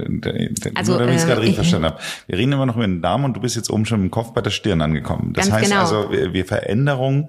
[0.76, 2.00] also, nur damit ich es gerade richtig äh, verstanden habe.
[2.28, 4.32] Wir reden immer noch über den Darm und du bist jetzt oben schon im Kopf
[4.34, 5.34] bei der Stirn angekommen.
[5.34, 5.82] Das heißt genau.
[5.82, 7.28] also, wir, wir Veränderungen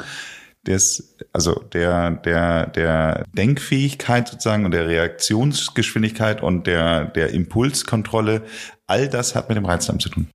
[0.67, 8.43] des, also der, der, der Denkfähigkeit sozusagen und der Reaktionsgeschwindigkeit und der, der Impulskontrolle,
[8.87, 10.29] all das hat mit dem Reizdarm zu tun.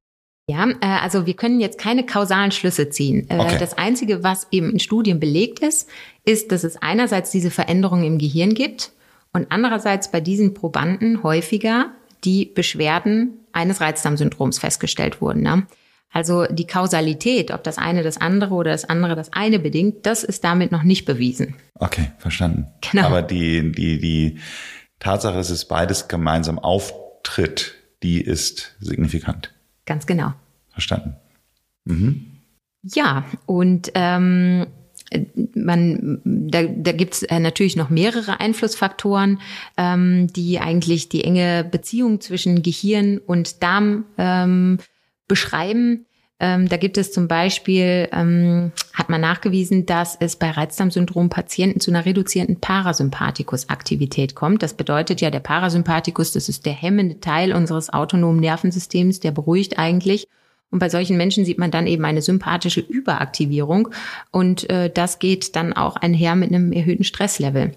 [0.47, 3.27] Ja, äh, also wir können jetzt keine kausalen Schlüsse ziehen.
[3.29, 3.57] Äh, okay.
[3.59, 5.89] Das Einzige, was eben in Studien belegt ist,
[6.23, 8.91] ist, dass es einerseits diese Veränderungen im Gehirn gibt
[9.33, 11.91] und andererseits bei diesen Probanden häufiger
[12.23, 15.41] die Beschwerden eines Reizdarmsyndroms festgestellt wurden.
[15.41, 15.67] Ne?
[16.15, 20.23] Also die Kausalität, ob das eine das andere oder das andere das eine bedingt, das
[20.23, 21.55] ist damit noch nicht bewiesen.
[21.77, 22.67] Okay, verstanden.
[22.89, 23.07] Genau.
[23.07, 24.39] Aber die, die, die
[24.99, 29.53] Tatsache, dass es beides gemeinsam auftritt, die ist signifikant.
[29.85, 30.31] Ganz genau.
[30.69, 31.17] Verstanden.
[31.83, 32.27] Mhm.
[32.81, 34.67] Ja, und ähm,
[35.53, 39.41] man, da, da gibt es äh, natürlich noch mehrere Einflussfaktoren,
[39.75, 44.79] ähm, die eigentlich die enge Beziehung zwischen Gehirn und Darm ähm,
[45.27, 46.05] beschreiben.
[46.37, 51.79] Ähm, da gibt es zum Beispiel, ähm, hat man nachgewiesen, dass es bei Reizdarmsyndrom Patienten
[51.79, 54.61] zu einer reduzierten Parasympathikusaktivität kommt.
[54.61, 59.79] Das bedeutet ja, der Parasympathikus, das ist der hemmende Teil unseres autonomen Nervensystems, der beruhigt
[59.79, 60.27] eigentlich.
[60.71, 63.89] Und bei solchen Menschen sieht man dann eben eine sympathische Überaktivierung.
[64.31, 67.71] Und äh, das geht dann auch einher mit einem erhöhten Stresslevel.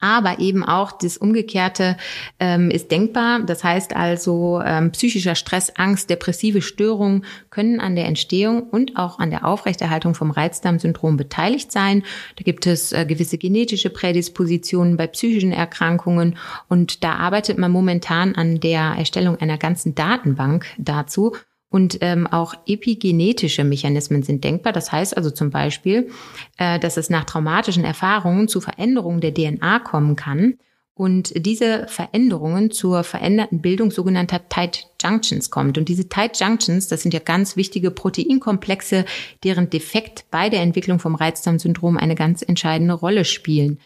[0.00, 1.96] Aber eben auch das Umgekehrte
[2.38, 3.40] ähm, ist denkbar.
[3.40, 9.18] Das heißt also, ähm, psychischer Stress, Angst, depressive Störungen können an der Entstehung und auch
[9.18, 12.02] an der Aufrechterhaltung vom Reizdarmsyndrom beteiligt sein.
[12.36, 16.36] Da gibt es äh, gewisse genetische Prädispositionen bei psychischen Erkrankungen
[16.68, 21.34] und da arbeitet man momentan an der Erstellung einer ganzen Datenbank dazu.
[21.70, 24.72] Und ähm, auch epigenetische Mechanismen sind denkbar.
[24.72, 26.10] Das heißt also zum Beispiel,
[26.58, 30.58] äh, dass es nach traumatischen Erfahrungen zu Veränderungen der DNA kommen kann
[31.00, 35.78] und diese Veränderungen zur veränderten Bildung sogenannter Tight Junctions kommt.
[35.78, 39.06] Und diese Tight Junctions, das sind ja ganz wichtige Proteinkomplexe,
[39.42, 43.78] deren Defekt bei der Entwicklung vom Reizdarmsyndrom eine ganz entscheidende Rolle spielen.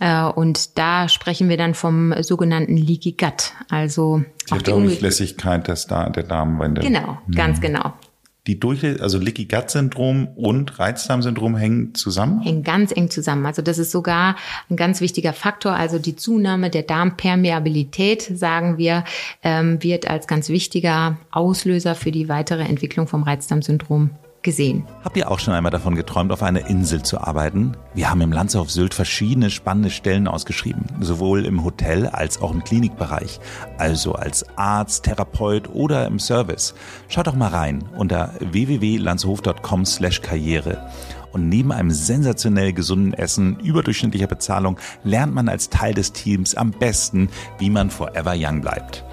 [0.00, 5.86] Äh, und da sprechen wir dann vom sogenannten Leaky Gut, also die, die Durchlässigkeit des
[5.86, 6.80] da der Darmwände.
[6.80, 7.62] Genau, ganz mhm.
[7.62, 7.92] genau.
[8.46, 12.40] Die Durchlä also Leaky Gut Syndrom und Reizdarmsyndrom hängen zusammen?
[12.40, 13.44] Hängen ganz eng zusammen.
[13.44, 14.34] Also das ist sogar
[14.70, 15.72] ein ganz wichtiger Faktor.
[15.72, 19.04] Also die Zunahme der Darmpermeabilität, sagen wir,
[19.42, 24.10] ähm, wird als ganz wichtiger Auslöser für die weitere Entwicklung vom Reizdarmsyndrom
[24.42, 24.86] gesehen.
[25.04, 27.76] Habt ihr auch schon einmal davon geträumt, auf einer Insel zu arbeiten?
[27.94, 32.62] Wir haben im Landshof Sylt verschiedene spannende Stellen ausgeschrieben, sowohl im Hotel als auch im
[32.64, 33.40] Klinikbereich,
[33.78, 36.74] also als Arzt, Therapeut oder im Service.
[37.08, 40.90] Schaut doch mal rein unter www.landshof.com/karriere.
[41.32, 46.72] Und neben einem sensationell gesunden Essen, überdurchschnittlicher Bezahlung, lernt man als Teil des Teams am
[46.72, 49.04] besten, wie man forever young bleibt.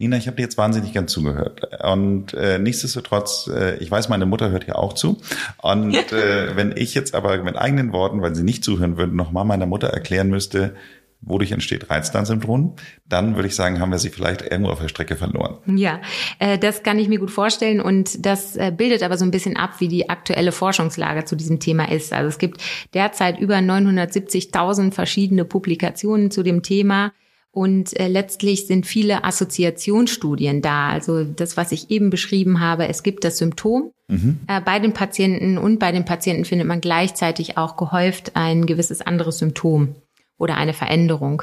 [0.00, 1.60] Nina, ich habe dir jetzt wahnsinnig gern zugehört.
[1.84, 5.20] Und äh, nichtsdestotrotz, äh, ich weiß, meine Mutter hört ja auch zu.
[5.58, 9.44] Und äh, wenn ich jetzt aber mit eigenen Worten, weil sie nicht zuhören würden, nochmal
[9.44, 10.74] meiner Mutter erklären müsste,
[11.20, 12.76] wodurch entsteht Reizdarmsyndrom,
[13.10, 15.58] dann würde ich sagen, haben wir sie vielleicht irgendwo auf der Strecke verloren.
[15.66, 16.00] Ja,
[16.38, 19.58] äh, das kann ich mir gut vorstellen und das äh, bildet aber so ein bisschen
[19.58, 22.14] ab, wie die aktuelle Forschungslage zu diesem Thema ist.
[22.14, 22.62] Also es gibt
[22.94, 27.12] derzeit über 970.000 verschiedene Publikationen zu dem Thema.
[27.52, 30.88] Und äh, letztlich sind viele Assoziationsstudien da.
[30.88, 33.90] Also das, was ich eben beschrieben habe, es gibt das Symptom.
[34.06, 34.38] Mhm.
[34.46, 39.00] Äh, bei den Patienten und bei den Patienten findet man gleichzeitig auch gehäuft ein gewisses
[39.00, 39.96] anderes Symptom
[40.40, 41.42] oder eine Veränderung.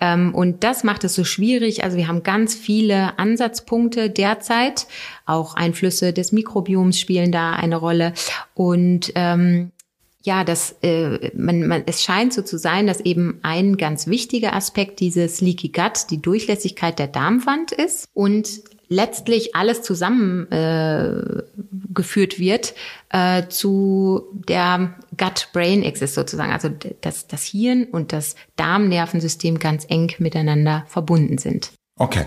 [0.00, 1.84] Ähm, und das macht es so schwierig.
[1.84, 4.86] Also wir haben ganz viele Ansatzpunkte derzeit.
[5.26, 8.14] Auch Einflüsse des Mikrobioms spielen da eine Rolle.
[8.54, 9.70] Und ähm,
[10.22, 14.54] ja, das, äh, man, man, es scheint so zu sein, dass eben ein ganz wichtiger
[14.54, 22.74] Aspekt dieses Leaky Gut die Durchlässigkeit der Darmwand ist und letztlich alles zusammengeführt äh, wird
[23.08, 26.68] äh, zu der Gut-Brain-Axis sozusagen, also
[27.00, 31.72] dass das Hirn und das Darmnervensystem ganz eng miteinander verbunden sind.
[31.96, 32.26] Okay.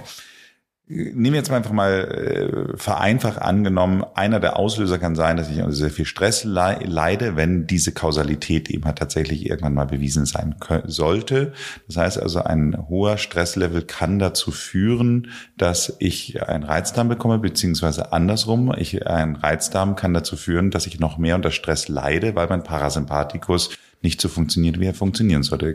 [0.88, 5.58] Nehmen wir jetzt einfach mal äh, vereinfacht angenommen, einer der Auslöser kann sein, dass ich
[5.58, 10.54] unter sehr viel Stress leide, wenn diese Kausalität eben halt tatsächlich irgendwann mal bewiesen sein
[10.86, 11.54] sollte.
[11.88, 18.14] Das heißt also, ein hoher Stresslevel kann dazu führen, dass ich einen Reizdarm bekomme, beziehungsweise
[18.14, 22.48] andersrum, ich, ein Reizdarm kann dazu führen, dass ich noch mehr unter Stress leide, weil
[22.48, 23.72] mein Parasympathikus
[24.04, 25.74] nicht so funktioniert, wie er funktionieren sollte.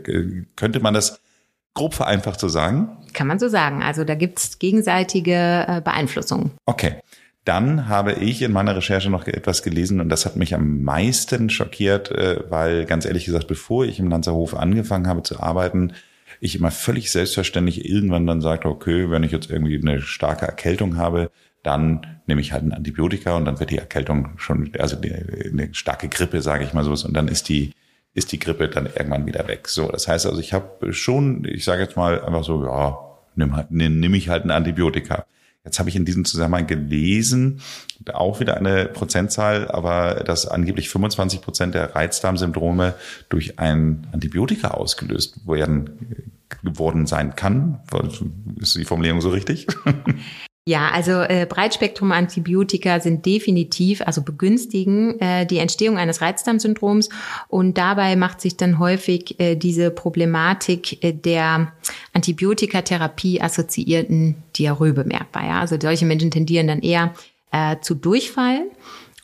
[0.55, 1.19] Könnte man das
[1.73, 2.97] grob vereinfacht zu sagen?
[3.13, 3.81] Kann man so sagen.
[3.83, 6.51] Also da gibt's gegenseitige äh, Beeinflussungen.
[6.65, 6.95] Okay.
[7.43, 11.49] Dann habe ich in meiner Recherche noch etwas gelesen und das hat mich am meisten
[11.49, 15.93] schockiert, äh, weil ganz ehrlich gesagt, bevor ich im Lanzerhof angefangen habe zu arbeiten,
[16.39, 20.97] ich immer völlig selbstverständlich irgendwann dann sagte, okay, wenn ich jetzt irgendwie eine starke Erkältung
[20.97, 21.31] habe,
[21.63, 26.09] dann nehme ich halt ein Antibiotika und dann wird die Erkältung schon, also eine starke
[26.09, 27.73] Grippe, sage ich mal so, und dann ist die
[28.13, 29.67] ist die Grippe dann irgendwann wieder weg.
[29.67, 32.97] So, das heißt also, ich habe schon, ich sage jetzt mal einfach so, ja,
[33.35, 35.25] nimm, halt, nimm, ich halt ein Antibiotika.
[35.63, 37.61] Jetzt habe ich in diesem Zusammenhang gelesen,
[38.11, 42.95] auch wieder eine Prozentzahl, aber dass angeblich 25 Prozent der Reizdarmsyndrome
[43.29, 46.31] durch ein Antibiotika ausgelöst werden
[46.63, 47.79] geworden sein kann.
[48.59, 49.67] Ist die Formulierung so richtig?
[50.67, 57.09] Ja, also äh, Breitspektrum-Antibiotika sind definitiv, also begünstigen äh, die Entstehung eines Reizdarmsyndroms
[57.47, 61.73] und dabei macht sich dann häufig äh, diese Problematik äh, der
[62.13, 65.45] Antibiotikatherapie assoziierten Diarrhoe bemerkbar.
[65.45, 65.61] Ja?
[65.61, 67.15] Also solche Menschen tendieren dann eher
[67.51, 68.65] äh, zu Durchfall.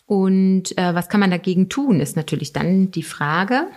[0.08, 3.68] Und äh, was kann man dagegen tun, ist natürlich dann die Frage.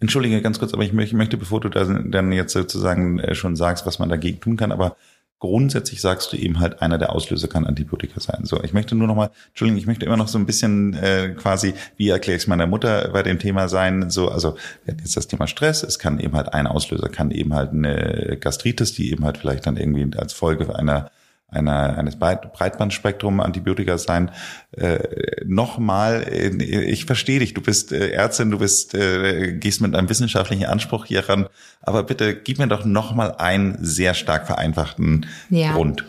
[0.00, 3.86] Entschuldige ganz kurz, aber ich möchte, bevor du da dann jetzt sozusagen äh, schon sagst,
[3.86, 4.96] was man dagegen tun kann, aber
[5.40, 8.44] grundsätzlich sagst du eben halt, einer der Auslöser kann Antibiotika sein.
[8.44, 11.34] So, ich möchte nur noch mal, Entschuldigung, ich möchte immer noch so ein bisschen äh,
[11.36, 15.26] quasi, wie erkläre ich es meiner Mutter bei dem Thema sein, so, also jetzt das
[15.26, 19.24] Thema Stress, es kann eben halt ein Auslöser, kann eben halt eine Gastritis, die eben
[19.24, 21.10] halt vielleicht dann irgendwie als Folge einer
[21.50, 24.30] einer, eines Breitbandspektrum-Antibiotika sein.
[24.72, 24.98] Äh,
[25.44, 30.66] Nochmal, ich verstehe dich, du bist äh, Ärztin, du bist, äh, gehst mit einem wissenschaftlichen
[30.66, 31.48] Anspruch hier ran,
[31.80, 35.72] aber bitte gib mir doch nochmal einen sehr stark vereinfachten ja.
[35.72, 36.04] Grund.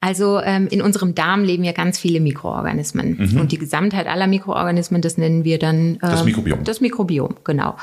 [0.00, 3.16] Also ähm, in unserem Darm leben ja ganz viele Mikroorganismen.
[3.18, 3.40] Mhm.
[3.40, 6.64] Und die Gesamtheit aller Mikroorganismen, das nennen wir dann ähm, das Mikrobiom.
[6.64, 7.76] Das Mikrobiom, genau.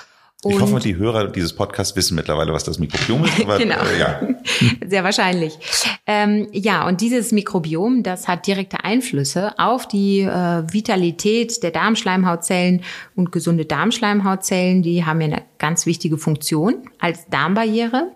[0.43, 3.41] Und ich hoffe, die Hörer dieses Podcasts wissen mittlerweile, was das Mikrobiom ist.
[3.41, 3.81] Aber, genau.
[3.81, 4.21] Äh, ja.
[4.87, 5.57] Sehr wahrscheinlich.
[6.05, 12.81] Ähm, ja, und dieses Mikrobiom, das hat direkte Einflüsse auf die äh, Vitalität der Darmschleimhautzellen
[13.15, 14.83] und gesunde Darmschleimhautzellen.
[14.83, 18.11] Die haben ja eine ganz wichtige Funktion als Darmbarriere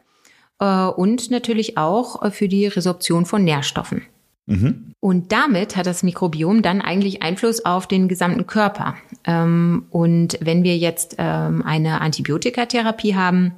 [0.59, 4.03] äh, und natürlich auch äh, für die Resorption von Nährstoffen.
[4.47, 4.93] Mhm.
[4.99, 8.95] Und damit hat das Mikrobiom dann eigentlich Einfluss auf den gesamten Körper.
[9.27, 13.53] Ähm, und wenn wir jetzt ähm, eine Antibiotikatherapie haben,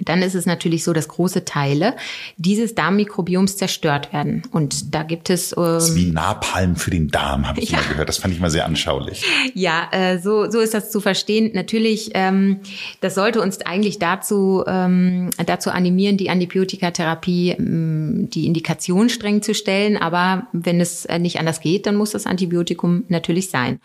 [0.00, 1.94] dann ist es natürlich so, dass große Teile
[2.36, 4.42] dieses Darmmikrobioms zerstört werden.
[4.50, 5.52] Und da gibt es.
[5.52, 7.78] Ähm, das ist wie Napalm für den Darm, habe ich ja.
[7.78, 8.08] mal gehört.
[8.08, 9.24] Das fand ich mal sehr anschaulich.
[9.54, 11.52] Ja, äh, so, so ist das zu verstehen.
[11.54, 12.60] Natürlich, ähm,
[13.00, 19.54] das sollte uns eigentlich dazu, ähm, dazu animieren, die Antibiotikatherapie, ähm, die Indikation streng zu
[19.54, 19.96] stellen.
[19.96, 23.78] Aber wenn es äh, nicht anders geht, dann muss das Antibiotikum natürlich sein.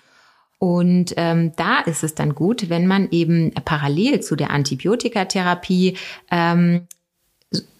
[0.59, 5.97] Und ähm, da ist es dann gut, wenn man eben parallel zu der Antibiotikatherapie
[6.29, 6.81] ähm,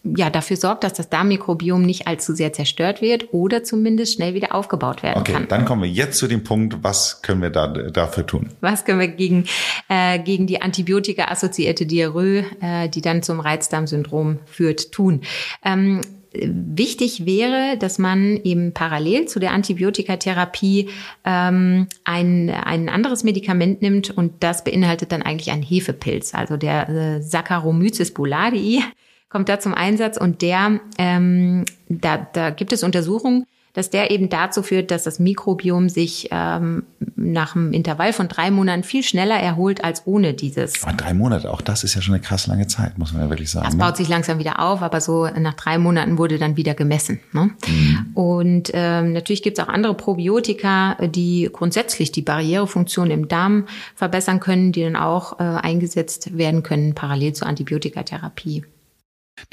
[0.04, 4.56] ja, dafür sorgt, dass das Darmmikrobiom nicht allzu sehr zerstört wird oder zumindest schnell wieder
[4.56, 5.44] aufgebaut werden okay, kann.
[5.44, 8.50] Okay, dann kommen wir jetzt zu dem Punkt, was können wir da dafür tun?
[8.62, 9.46] Was können wir gegen,
[9.90, 15.22] äh, gegen die Antibiotika-assoziierte Diarrhoe, äh, die dann zum Reizdarmsyndrom führt, tun?
[15.64, 16.02] Ähm,
[16.34, 20.90] wichtig wäre, dass man eben parallel zu der Antibiotikatherapie
[21.26, 26.90] ähm, ein, ein anderes Medikament nimmt und das beinhaltet dann eigentlich einen Hefepilz, also der
[26.90, 28.84] äh, Saccharomyces boulardii
[29.30, 34.30] kommt da zum Einsatz und der ähm, da, da gibt es Untersuchungen, dass der eben
[34.30, 36.84] dazu führt, dass das Mikrobiom sich ähm,
[37.16, 40.84] nach einem Intervall von drei Monaten viel schneller erholt als ohne dieses.
[40.84, 43.30] Aber drei Monate, auch das ist ja schon eine krass lange Zeit, muss man ja
[43.30, 43.66] wirklich sagen.
[43.66, 43.84] Das ne?
[43.84, 47.20] baut sich langsam wieder auf, aber so nach drei Monaten wurde dann wieder gemessen.
[47.32, 47.52] Ne?
[47.68, 48.12] Mhm.
[48.16, 54.40] Und ähm, natürlich gibt es auch andere Probiotika, die grundsätzlich die Barrierefunktion im Darm verbessern
[54.40, 58.64] können, die dann auch äh, eingesetzt werden können, parallel zur Antibiotikatherapie.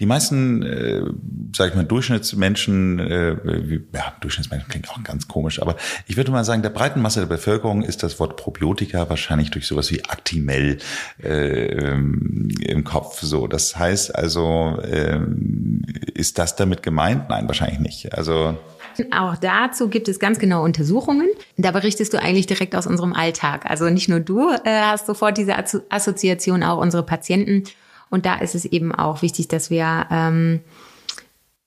[0.01, 1.03] Die meisten, äh,
[1.55, 3.37] sag ich mal, Durchschnittsmenschen, äh,
[3.69, 7.21] wie, ja, Durchschnittsmenschen klingt auch ganz komisch, aber ich würde mal sagen, der breiten Masse
[7.21, 10.79] der Bevölkerung ist das Wort Probiotika wahrscheinlich durch sowas wie Actimel
[11.23, 13.47] äh, im Kopf so.
[13.47, 15.21] Das heißt also, äh,
[16.15, 17.29] ist das damit gemeint?
[17.29, 18.15] Nein, wahrscheinlich nicht.
[18.15, 18.57] Also
[19.13, 21.29] auch dazu gibt es ganz genaue Untersuchungen.
[21.57, 23.67] Da berichtest du eigentlich direkt aus unserem Alltag.
[23.67, 25.55] Also nicht nur du äh, hast sofort diese
[25.91, 27.65] Assoziation, auch unsere Patienten.
[28.11, 30.61] Und da ist es eben auch wichtig, dass wir ähm,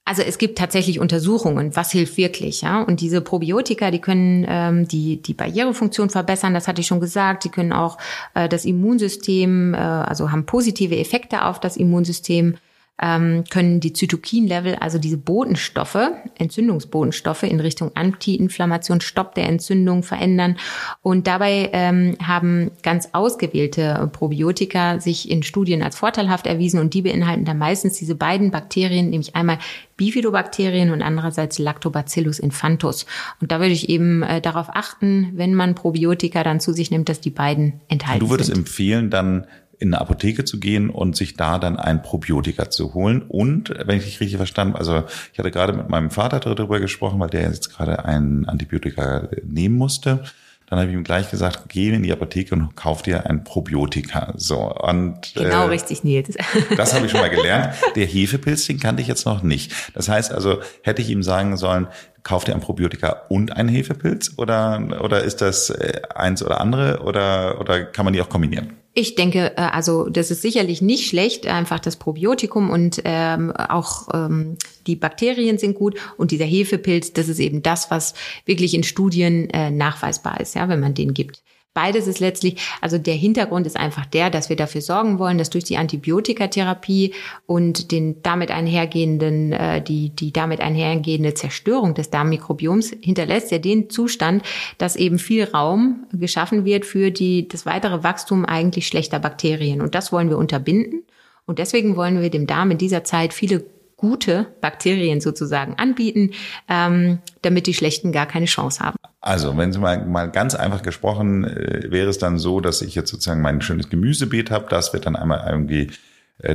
[0.09, 2.81] also es gibt tatsächlich Untersuchungen, was hilft wirklich, ja.
[2.81, 7.43] Und diese Probiotika, die können ähm, die die Barrierefunktion verbessern, das hatte ich schon gesagt.
[7.43, 7.99] Die können auch
[8.33, 12.55] äh, das Immunsystem, äh, also haben positive Effekte auf das Immunsystem
[13.01, 20.57] ähm, können die Zytokin-Level, also diese Botenstoffe, Entzündungsbotenstoffe in Richtung Anti-Inflammation, Stopp der Entzündung verändern.
[21.01, 27.01] Und dabei ähm, haben ganz ausgewählte Probiotika sich in Studien als vorteilhaft erwiesen und die
[27.01, 29.59] beinhalten dann meistens diese beiden Bakterien, nämlich einmal
[29.95, 33.05] Bifidobakterien und andererseits Lactobacillus infantus.
[33.41, 37.09] Und da würde ich eben äh, darauf achten, wenn man Probiotika dann zu sich nimmt,
[37.09, 38.27] dass die beiden enthalten sind.
[38.27, 38.59] Du würdest sind.
[38.59, 39.45] empfehlen, dann
[39.79, 43.21] in eine Apotheke zu gehen und sich da dann ein Probiotika zu holen.
[43.21, 47.19] Und, wenn ich dich richtig verstanden, also ich hatte gerade mit meinem Vater darüber gesprochen,
[47.19, 50.23] weil der jetzt gerade ein Antibiotika nehmen musste.
[50.69, 54.33] Dann habe ich ihm gleich gesagt, geh in die Apotheke und kauf dir ein Probiotika.
[54.35, 56.35] So und genau äh, richtig, Nils.
[56.77, 57.73] das habe ich schon mal gelernt.
[57.95, 59.73] Der Hefepilz, den kannte ich jetzt noch nicht.
[59.95, 61.87] Das heißt also, hätte ich ihm sagen sollen,
[62.21, 67.01] kauf dir ein Probiotika und einen Hefepilz oder oder ist das äh, eins oder andere
[67.01, 68.78] oder oder kann man die auch kombinieren?
[68.93, 74.07] Ich denke, äh, also das ist sicherlich nicht schlecht, einfach das Probiotikum und ähm, auch
[74.13, 78.13] ähm, die Bakterien sind gut und dieser Hefepilz, das ist eben das, was
[78.45, 81.43] wirklich in Studien äh, nachweisbar ist, ja, wenn man den gibt.
[81.75, 85.51] Beides ist letztlich, also der Hintergrund ist einfach der, dass wir dafür sorgen wollen, dass
[85.51, 87.13] durch die Antibiotikatherapie
[87.45, 93.89] und den damit einhergehenden, äh, die, die damit einhergehende Zerstörung des Darmmikrobioms hinterlässt ja den
[93.89, 94.43] Zustand,
[94.79, 99.81] dass eben viel Raum geschaffen wird für die, das weitere Wachstum eigentlich schlechter Bakterien.
[99.81, 101.03] Und das wollen wir unterbinden.
[101.45, 103.63] Und deswegen wollen wir dem Darm in dieser Zeit viele
[103.99, 106.31] gute Bakterien sozusagen anbieten,
[106.67, 108.97] ähm, damit die schlechten gar keine Chance haben.
[109.21, 112.95] Also, wenn Sie mal, mal ganz einfach gesprochen, äh, wäre es dann so, dass ich
[112.95, 115.91] jetzt sozusagen mein schönes Gemüsebeet habe, das wird dann einmal irgendwie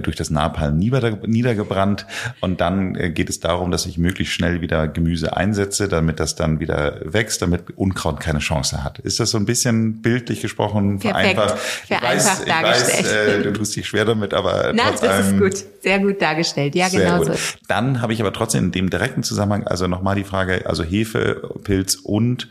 [0.01, 2.07] durch das Napalm niedergebrannt.
[2.40, 6.35] Und dann äh, geht es darum, dass ich möglichst schnell wieder Gemüse einsetze, damit das
[6.35, 8.99] dann wieder wächst, damit Unkraut keine Chance hat.
[9.01, 11.35] Ist das so ein bisschen bildlich gesprochen Perfekt.
[11.35, 11.59] vereinfacht?
[11.85, 15.38] Ich weiß, ich weiß äh, du tust dich schwer damit, aber Na, trotz das ist
[15.38, 15.55] gut.
[15.83, 16.75] Sehr gut dargestellt.
[16.75, 17.33] Ja, genau so.
[17.68, 21.51] Dann habe ich aber trotzdem in dem direkten Zusammenhang, also nochmal die Frage, also Hefe,
[21.62, 22.49] Pilz und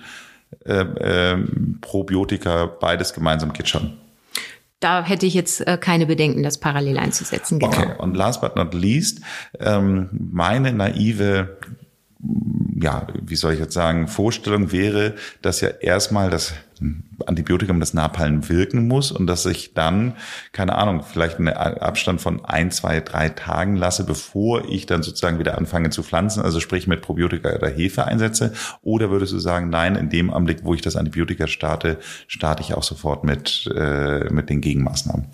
[0.65, 1.37] äh, äh,
[1.81, 4.02] Probiotika, beides gemeinsam geht schon
[4.83, 7.59] da hätte ich jetzt äh, keine Bedenken, das parallel einzusetzen.
[7.59, 7.71] Genau.
[7.71, 9.21] Okay, und last but not least,
[9.59, 11.57] ähm, meine naive
[12.81, 16.53] ja, wie soll ich jetzt sagen, Vorstellung wäre, dass ja erstmal das
[17.25, 20.13] Antibiotikum, das Napalm wirken muss und dass ich dann,
[20.51, 25.39] keine Ahnung, vielleicht einen Abstand von ein, zwei, drei Tagen lasse, bevor ich dann sozusagen
[25.39, 28.53] wieder anfange zu pflanzen, also sprich mit Probiotika oder Hefe einsetze?
[28.81, 32.73] Oder würdest du sagen, nein, in dem Anblick, wo ich das Antibiotika starte, starte ich
[32.73, 35.27] auch sofort mit, äh, mit den Gegenmaßnahmen?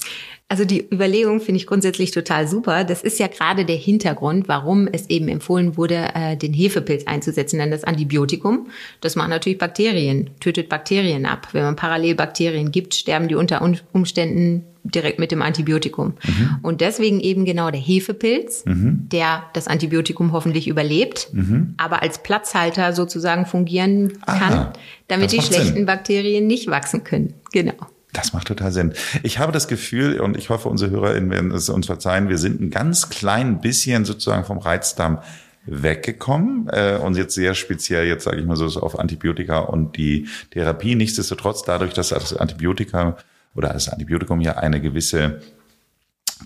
[0.49, 2.83] Also die Überlegung finde ich grundsätzlich total super.
[2.83, 7.59] Das ist ja gerade der Hintergrund, warum es eben empfohlen wurde, äh, den Hefepilz einzusetzen,
[7.59, 8.67] denn das Antibiotikum,
[8.99, 11.49] das macht natürlich Bakterien, tötet Bakterien ab.
[11.51, 13.62] Wenn man parallel Bakterien gibt, sterben die unter
[13.93, 16.13] Umständen direkt mit dem Antibiotikum.
[16.23, 16.55] Mhm.
[16.63, 19.07] Und deswegen eben genau der Hefepilz, mhm.
[19.12, 21.75] der das Antibiotikum hoffentlich überlebt, mhm.
[21.77, 24.73] aber als Platzhalter sozusagen fungieren kann, Aha,
[25.07, 25.85] damit die schlechten Sinn.
[25.85, 27.35] Bakterien nicht wachsen können.
[27.51, 27.75] Genau.
[28.13, 28.93] Das macht total Sinn.
[29.21, 32.59] Ich habe das Gefühl, und ich hoffe, unsere HörerInnen werden es uns verzeihen, wir sind
[32.59, 35.19] ein ganz klein bisschen sozusagen vom Reizdarm
[35.65, 40.27] weggekommen äh, und jetzt sehr speziell, jetzt sage ich mal so, auf Antibiotika und die
[40.51, 40.95] Therapie.
[40.95, 43.17] Nichtsdestotrotz, dadurch, dass das Antibiotika
[43.55, 45.41] oder das Antibiotikum ja eine gewisse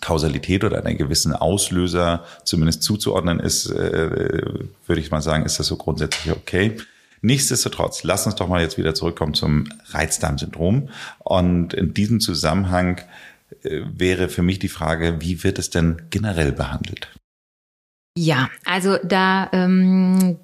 [0.01, 4.41] Kausalität oder einen gewissen Auslöser zumindest zuzuordnen ist, äh,
[4.85, 6.77] würde ich mal sagen, ist das so grundsätzlich okay.
[7.23, 10.89] Nichtsdestotrotz, lass uns doch mal jetzt wieder zurückkommen zum Reizdarmsyndrom.
[11.19, 12.99] Und in diesem Zusammenhang
[13.63, 17.07] äh, wäre für mich die Frage, wie wird es denn generell behandelt?
[18.17, 20.37] Ja, also da ähm,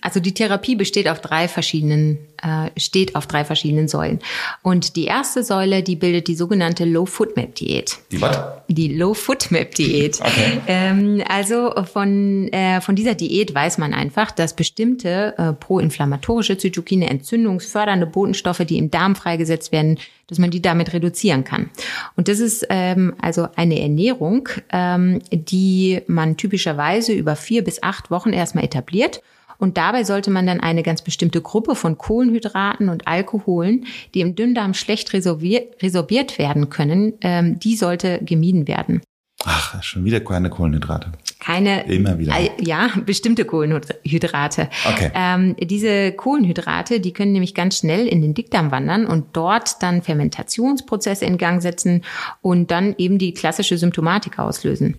[0.00, 4.20] also die Therapie besteht auf drei verschiedenen, äh, steht auf drei verschiedenen Säulen.
[4.62, 7.98] Und die erste Säule, die bildet die sogenannte Low Food Map Diät.
[8.10, 8.38] Die was?
[8.68, 10.20] Die Low Food Map Diät.
[10.20, 10.60] okay.
[10.66, 17.08] Ähm, also von, äh, von dieser Diät weiß man einfach, dass bestimmte äh, proinflammatorische Zytokine,
[17.10, 19.98] entzündungsfördernde Botenstoffe, die im Darm freigesetzt werden,
[20.30, 21.70] dass man die damit reduzieren kann.
[22.16, 28.10] Und das ist ähm, also eine Ernährung, ähm, die man typischerweise über vier bis acht
[28.10, 29.22] Wochen erstmal etabliert
[29.60, 34.34] und dabei sollte man dann eine ganz bestimmte Gruppe von Kohlenhydraten und Alkoholen, die im
[34.34, 39.02] Dünndarm schlecht resorbiert werden können, ähm, die sollte gemieden werden.
[39.44, 41.12] Ach, schon wieder keine Kohlenhydrate.
[41.38, 41.86] Keine.
[41.90, 42.38] Immer wieder.
[42.38, 44.68] Äh, ja, bestimmte Kohlenhydrate.
[44.86, 45.10] Okay.
[45.14, 50.02] Ähm, diese Kohlenhydrate, die können nämlich ganz schnell in den Dickdarm wandern und dort dann
[50.02, 52.02] Fermentationsprozesse in Gang setzen
[52.42, 54.98] und dann eben die klassische Symptomatik auslösen.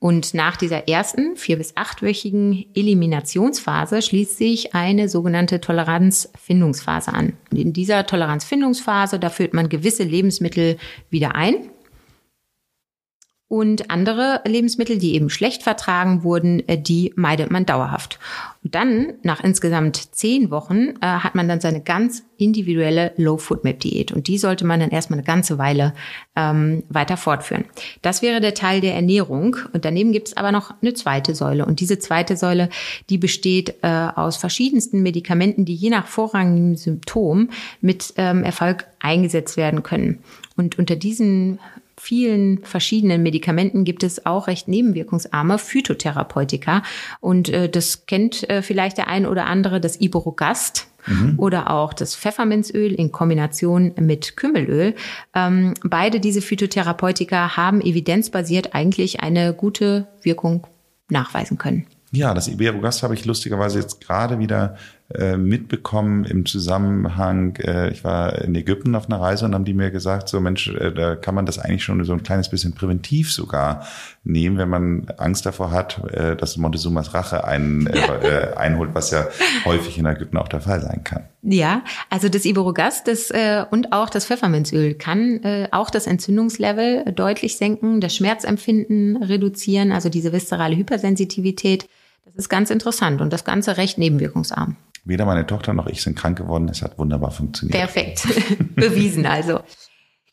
[0.00, 7.34] Und nach dieser ersten vier- bis achtwöchigen Eliminationsphase schließt sich eine sogenannte Toleranzfindungsphase an.
[7.54, 10.78] In dieser Toleranzfindungsphase, da führt man gewisse Lebensmittel
[11.10, 11.68] wieder ein
[13.50, 18.20] und andere Lebensmittel, die eben schlecht vertragen wurden, äh, die meidet man dauerhaft.
[18.62, 24.12] Und dann, nach insgesamt zehn Wochen, äh, hat man dann seine ganz individuelle Low-Food-Map-Diät.
[24.12, 25.94] Und die sollte man dann erstmal eine ganze Weile
[26.36, 27.64] ähm, weiter fortführen.
[28.02, 29.56] Das wäre der Teil der Ernährung.
[29.72, 31.66] Und daneben gibt es aber noch eine zweite Säule.
[31.66, 32.68] Und diese zweite Säule,
[33.08, 39.56] die besteht äh, aus verschiedensten Medikamenten, die je nach vorrangigem Symptom mit ähm, Erfolg eingesetzt
[39.56, 40.20] werden können.
[40.56, 41.58] Und unter diesen
[42.00, 46.82] vielen verschiedenen Medikamenten gibt es auch recht nebenwirkungsarme Phytotherapeutika.
[47.20, 50.86] Und äh, das kennt äh, vielleicht der ein oder andere, das Iborogast.
[51.06, 51.34] Mhm.
[51.38, 54.94] Oder auch das Pfefferminzöl in Kombination mit Kümmelöl.
[55.34, 60.66] Ähm, beide diese Phytotherapeutika haben evidenzbasiert eigentlich eine gute Wirkung
[61.08, 61.86] nachweisen können.
[62.12, 64.76] Ja, das Iberogast habe ich lustigerweise jetzt gerade wieder
[65.14, 69.74] äh, mitbekommen im Zusammenhang, äh, ich war in Ägypten auf einer Reise und haben die
[69.74, 72.74] mir gesagt, so Mensch, äh, da kann man das eigentlich schon so ein kleines bisschen
[72.74, 73.86] präventiv sogar
[74.22, 77.98] nehmen, wenn man Angst davor hat, äh, dass Montezumas Rache ein, äh,
[78.52, 79.26] äh, einholt, was ja
[79.64, 81.24] häufig in Ägypten auch der Fall sein kann.
[81.42, 87.12] Ja, also das Iberogast das, äh, und auch das Pfefferminzöl kann äh, auch das Entzündungslevel
[87.12, 91.88] deutlich senken, das Schmerzempfinden reduzieren, also diese viszerale Hypersensitivität.
[92.26, 94.76] Das ist ganz interessant und das Ganze recht nebenwirkungsarm.
[95.04, 96.68] Weder meine Tochter noch ich sind krank geworden.
[96.68, 97.78] Es hat wunderbar funktioniert.
[97.78, 98.26] Perfekt.
[98.76, 99.60] Bewiesen also.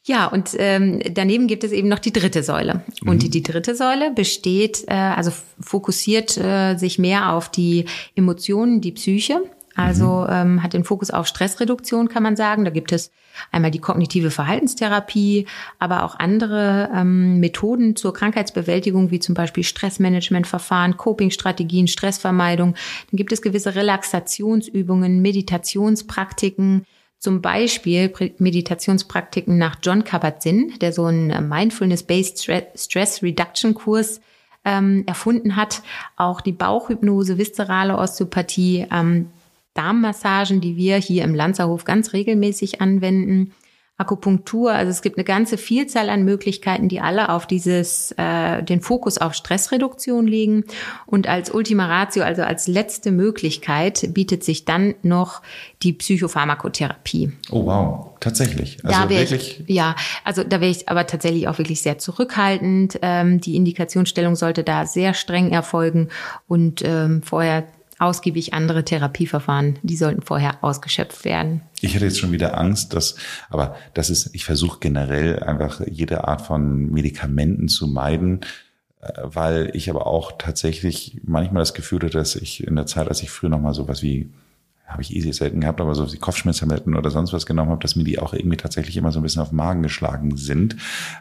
[0.08, 2.82] Ja, und ähm, daneben gibt es eben noch die dritte Säule.
[3.06, 3.20] Und mhm.
[3.20, 8.94] die, die dritte Säule besteht, äh, also fokussiert äh, sich mehr auf die Emotionen, die
[8.94, 9.42] Psyche.
[9.78, 10.34] Also mhm.
[10.34, 12.66] ähm, hat den Fokus auf Stressreduktion, kann man sagen.
[12.66, 13.12] Da gibt es
[13.52, 15.46] einmal die kognitive Verhaltenstherapie,
[15.78, 22.74] aber auch andere ähm, Methoden zur Krankheitsbewältigung, wie zum Beispiel Stressmanagementverfahren, Copingstrategien, Stressvermeidung.
[23.12, 26.84] Dann gibt es gewisse Relaxationsübungen, Meditationspraktiken,
[27.20, 34.22] zum Beispiel Meditationspraktiken nach John Kabat-Zinn, der so einen Mindfulness-Based Stress Reduction Kurs
[34.66, 35.84] ähm, erfunden hat.
[36.16, 39.30] Auch die Bauchhypnose, viszerale Osteopathie, ähm,
[39.78, 43.54] Darmmassagen, die wir hier im Lanzerhof ganz regelmäßig anwenden.
[44.00, 48.80] Akupunktur, also es gibt eine ganze Vielzahl an Möglichkeiten, die alle auf dieses, äh, den
[48.80, 50.66] Fokus auf Stressreduktion legen.
[51.08, 55.42] Und als Ultima Ratio, also als letzte Möglichkeit, bietet sich dann noch
[55.82, 57.32] die Psychopharmakotherapie.
[57.50, 58.78] Oh wow, tatsächlich.
[58.86, 59.64] Also da wirklich.
[59.66, 63.00] Ich, ja, also da wäre ich aber tatsächlich auch wirklich sehr zurückhaltend.
[63.02, 66.10] Ähm, die Indikationsstellung sollte da sehr streng erfolgen
[66.48, 67.64] und ähm, vorher
[68.00, 71.62] ausgiebig andere Therapieverfahren, die sollten vorher ausgeschöpft werden.
[71.82, 73.16] Ich hätte jetzt schon wieder Angst, dass,
[73.50, 78.42] aber das ist, ich versuche generell einfach jede Art von Medikamenten zu meiden,
[79.02, 83.08] äh, weil ich aber auch tatsächlich manchmal das Gefühl hatte, dass ich in der Zeit,
[83.08, 84.30] als ich früher noch mal sowas wie
[84.88, 87.98] habe ich easy selten gehabt, aber so die Kopfschmerztabletten oder sonst was genommen habe, dass
[87.98, 90.78] mir die auch irgendwie tatsächlich immer so ein bisschen auf den Magen geschlagen sind.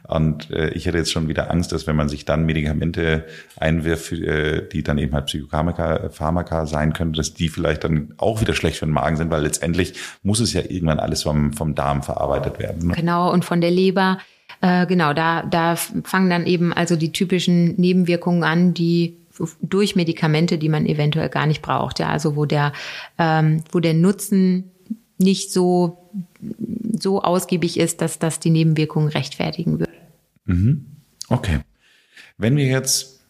[0.07, 3.25] Und äh, ich hätte jetzt schon wieder Angst, dass wenn man sich dann Medikamente
[3.57, 8.41] einwirft, äh, die dann eben halt Psychopharmaka Pharmaka sein können, dass die vielleicht dann auch
[8.41, 11.75] wieder schlecht für den Magen sind, weil letztendlich muss es ja irgendwann alles vom, vom
[11.75, 12.89] Darm verarbeitet werden.
[12.89, 12.95] Ne?
[12.95, 14.19] Genau, und von der Leber.
[14.61, 19.17] Äh, genau, da, da fangen dann eben also die typischen Nebenwirkungen an, die
[19.63, 21.99] durch Medikamente, die man eventuell gar nicht braucht.
[21.99, 22.73] Ja, also wo der,
[23.19, 24.71] ähm, wo der Nutzen
[25.19, 26.11] nicht so,
[26.99, 29.93] so ausgiebig ist, dass das die Nebenwirkungen rechtfertigen würde.
[30.45, 30.87] Mhm.
[31.29, 31.61] Okay.
[32.39, 33.21] Wenn wir jetzt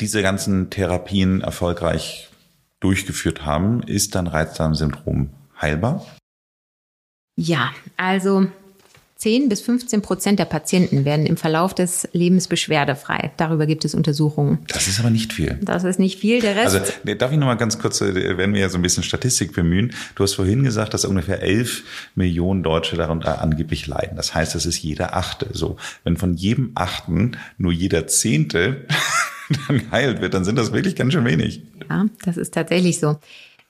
[0.00, 2.28] diese ganzen Therapien erfolgreich
[2.80, 6.06] durchgeführt haben, ist dann Reizdarmsyndrom heilbar?
[7.36, 8.46] Ja, also
[9.24, 13.30] 10 bis 15 Prozent der Patienten werden im Verlauf des Lebens beschwerdefrei.
[13.38, 14.58] Darüber gibt es Untersuchungen.
[14.68, 15.58] Das ist aber nicht viel.
[15.62, 16.42] Das ist nicht viel.
[16.42, 16.76] Der Rest.
[16.76, 19.54] Also darf ich noch mal ganz kurz, äh, wenn wir ja so ein bisschen Statistik
[19.54, 19.94] bemühen.
[20.14, 24.14] Du hast vorhin gesagt, dass ungefähr 11 Millionen Deutsche darunter angeblich leiden.
[24.14, 25.48] Das heißt, das ist jeder Achte.
[25.54, 28.84] So, wenn von jedem Achten nur jeder Zehnte
[29.68, 31.62] dann geheilt wird, dann sind das wirklich ganz schön wenig.
[31.88, 33.16] Ja, das ist tatsächlich so.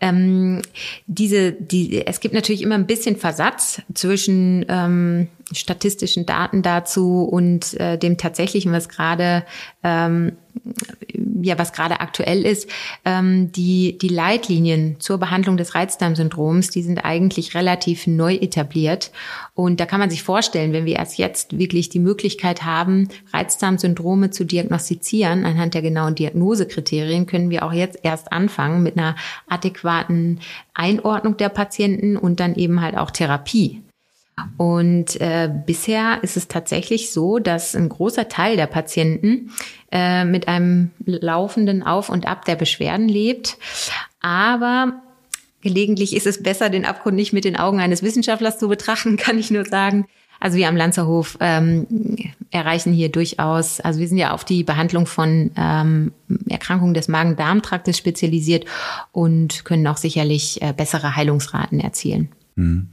[0.01, 0.63] Ähm,
[1.07, 7.75] diese, die, es gibt natürlich immer ein bisschen Versatz zwischen ähm, statistischen Daten dazu und
[7.75, 9.45] äh, dem tatsächlichen, was gerade
[9.83, 10.33] ähm,
[11.43, 12.69] ja, was gerade aktuell ist,
[13.05, 19.11] ähm, die, die Leitlinien zur Behandlung des Reizdarmsyndroms, die sind eigentlich relativ neu etabliert.
[19.55, 24.31] Und da kann man sich vorstellen, wenn wir erst jetzt wirklich die Möglichkeit haben, Reizdarmsyndrome
[24.31, 29.17] zu diagnostizieren, anhand der genauen Diagnosekriterien, können wir auch jetzt erst anfangen mit einer
[29.49, 30.41] adäquaten
[30.73, 33.83] Einordnung der Patienten und dann eben halt auch Therapie.
[34.57, 39.51] Und äh, bisher ist es tatsächlich so, dass ein großer Teil der Patienten
[39.93, 43.59] äh, mit einem laufenden Auf und Ab der Beschwerden lebt.
[44.21, 45.03] Aber
[45.61, 49.39] gelegentlich ist es besser, den Abgrund nicht mit den Augen eines Wissenschaftlers zu betrachten, kann
[49.39, 50.07] ich nur sagen.
[50.41, 51.87] Also wir am Lanzerhof ähm,
[52.51, 56.13] erreichen hier durchaus, also wir sind ja auf die Behandlung von ähm,
[56.49, 58.67] Erkrankungen des Magen-Darm-Traktes spezialisiert
[59.13, 62.31] und können auch sicherlich äh, bessere Heilungsraten erzielen.
[62.57, 62.91] Mhm.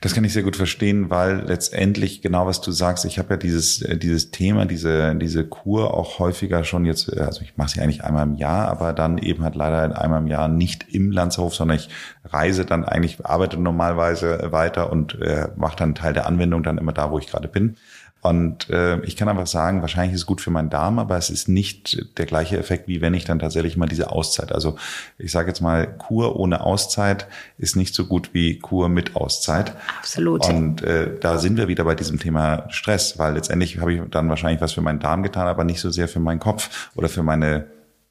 [0.00, 3.36] Das kann ich sehr gut verstehen, weil letztendlich genau was du sagst, ich habe ja
[3.36, 7.70] dieses äh, dieses Thema, diese diese Kur auch häufiger schon jetzt, äh, also ich mache
[7.70, 11.10] sie eigentlich einmal im Jahr, aber dann eben halt leider einmal im Jahr nicht im
[11.10, 11.88] Landshof, sondern ich
[12.24, 16.92] reise dann eigentlich, arbeite normalerweise weiter und äh, mache dann Teil der Anwendung dann immer
[16.92, 17.76] da, wo ich gerade bin.
[18.22, 21.28] Und äh, ich kann einfach sagen, wahrscheinlich ist es gut für meinen Darm, aber es
[21.28, 24.52] ist nicht der gleiche Effekt, wie wenn ich dann tatsächlich mal diese Auszeit.
[24.52, 24.76] Also
[25.18, 27.26] ich sage jetzt mal, Kur ohne Auszeit
[27.58, 29.74] ist nicht so gut wie Kur mit Auszeit.
[29.98, 30.48] Absolut.
[30.48, 34.28] Und äh, da sind wir wieder bei diesem Thema Stress, weil letztendlich habe ich dann
[34.28, 37.24] wahrscheinlich was für meinen Darm getan, aber nicht so sehr für meinen Kopf oder für
[37.24, 37.66] meine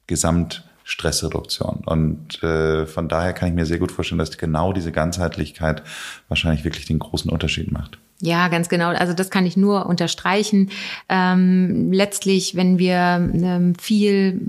[0.06, 1.84] Gesamt Stressreduktion.
[1.86, 5.82] Und äh, von daher kann ich mir sehr gut vorstellen, dass genau diese Ganzheitlichkeit
[6.28, 7.98] wahrscheinlich wirklich den großen Unterschied macht.
[8.24, 8.90] Ja, ganz genau.
[8.90, 10.70] Also das kann ich nur unterstreichen.
[11.08, 12.94] Ähm, letztlich, wenn wir
[13.34, 14.40] ähm, viel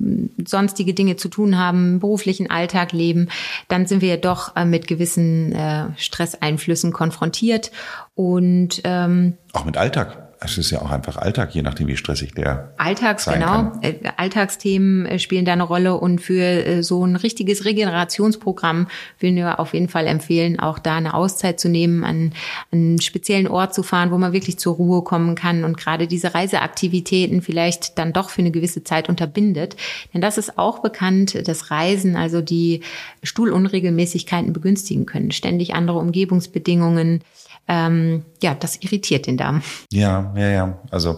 [0.46, 3.30] sonstige Dinge zu tun haben, beruflichen Alltag leben,
[3.70, 7.72] dann sind wir ja doch äh, mit gewissen äh, Stresseinflüssen konfrontiert.
[8.14, 10.23] Und ähm, auch mit Alltag.
[10.44, 13.52] Es ist ja auch einfach Alltag, je nachdem, wie stressig der Alltags, sein genau.
[13.52, 13.80] kann.
[13.82, 18.88] Äh, Alltagsthemen äh, spielen da eine Rolle und für äh, so ein richtiges Regenerationsprogramm
[19.20, 22.34] würden wir auf jeden Fall empfehlen, auch da eine Auszeit zu nehmen, an
[22.72, 26.34] einen speziellen Ort zu fahren, wo man wirklich zur Ruhe kommen kann und gerade diese
[26.34, 29.76] Reiseaktivitäten vielleicht dann doch für eine gewisse Zeit unterbindet.
[30.14, 32.82] Denn das ist auch bekannt, dass Reisen also die
[33.24, 35.32] Stuhlunregelmäßigkeiten begünstigen können.
[35.32, 37.22] Ständig andere Umgebungsbedingungen,
[37.68, 39.62] ähm, ja, das irritiert den Darm.
[39.92, 40.80] Ja, ja, ja.
[40.92, 41.18] Also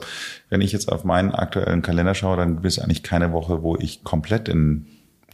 [0.50, 4.04] wenn ich jetzt auf meinen aktuellen Kalender schaue, dann ist eigentlich keine Woche, wo ich
[4.04, 4.88] komplett in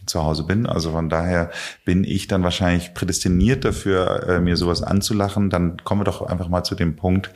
[0.06, 0.66] zu Hause bin.
[0.66, 1.50] Also von daher
[1.84, 5.50] bin ich dann wahrscheinlich prädestiniert dafür, äh, mir sowas anzulachen.
[5.50, 7.30] Dann kommen wir doch einfach mal zu dem Punkt,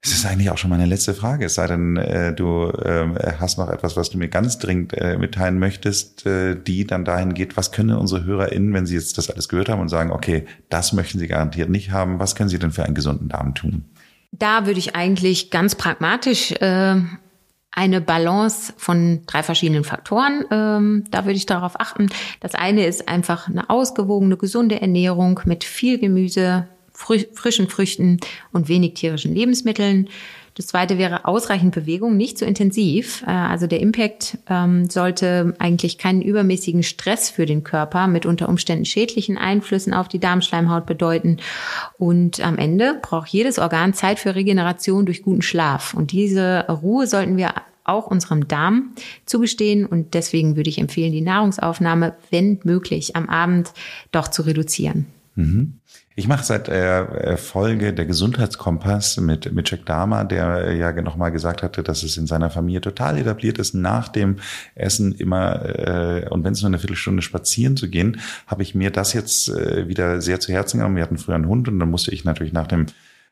[0.00, 3.58] es ist eigentlich auch schon meine letzte Frage, es sei denn, äh, du äh, hast
[3.58, 7.56] noch etwas, was du mir ganz dringend äh, mitteilen möchtest, äh, die dann dahin geht,
[7.56, 10.92] was können unsere HörerInnen, wenn sie jetzt das alles gehört haben und sagen, okay, das
[10.92, 13.86] möchten sie garantiert nicht haben, was können sie denn für einen gesunden Darm tun?
[14.30, 16.96] Da würde ich eigentlich ganz pragmatisch äh,
[17.72, 20.44] eine Balance von drei verschiedenen Faktoren.
[20.50, 22.08] Ähm, da würde ich darauf achten.
[22.40, 26.68] Das eine ist einfach eine ausgewogene, gesunde Ernährung mit viel Gemüse,
[26.98, 28.18] frischen Früchten
[28.52, 30.08] und wenig tierischen Lebensmitteln.
[30.58, 33.22] Das zweite wäre ausreichend Bewegung, nicht zu intensiv.
[33.22, 38.48] Äh, also der Impact ähm, sollte eigentlich keinen übermäßigen Stress für den Körper mit unter
[38.48, 41.36] Umständen schädlichen Einflüssen auf die Darmschleimhaut bedeuten.
[41.96, 45.94] Und am Ende braucht jedes Organ Zeit für Regeneration durch guten Schlaf.
[45.94, 48.94] Und diese Ruhe sollten wir auch unserem Darm
[49.26, 49.86] zugestehen.
[49.86, 53.72] Und deswegen würde ich empfehlen, die Nahrungsaufnahme, wenn möglich, am Abend
[54.10, 55.06] doch zu reduzieren.
[55.36, 55.77] Mhm.
[56.18, 61.62] Ich mache seit der Folge der Gesundheitskompass mit, mit Jack Dahmer, der ja nochmal gesagt
[61.62, 64.38] hatte, dass es in seiner Familie total etabliert ist, nach dem
[64.74, 68.90] Essen immer, äh, und wenn es nur eine Viertelstunde spazieren zu gehen, habe ich mir
[68.90, 70.96] das jetzt äh, wieder sehr zu Herzen genommen.
[70.96, 72.86] Wir hatten früher einen Hund und dann musste ich natürlich nach dem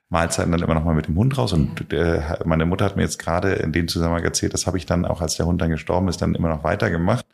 [0.09, 1.53] Mahlzeiten dann immer noch mal mit dem Hund raus.
[1.53, 4.87] Und äh, meine Mutter hat mir jetzt gerade in dem Zusammenhang erzählt, das habe ich
[4.87, 7.27] dann auch, als der Hund dann gestorben ist, dann immer noch weitergemacht.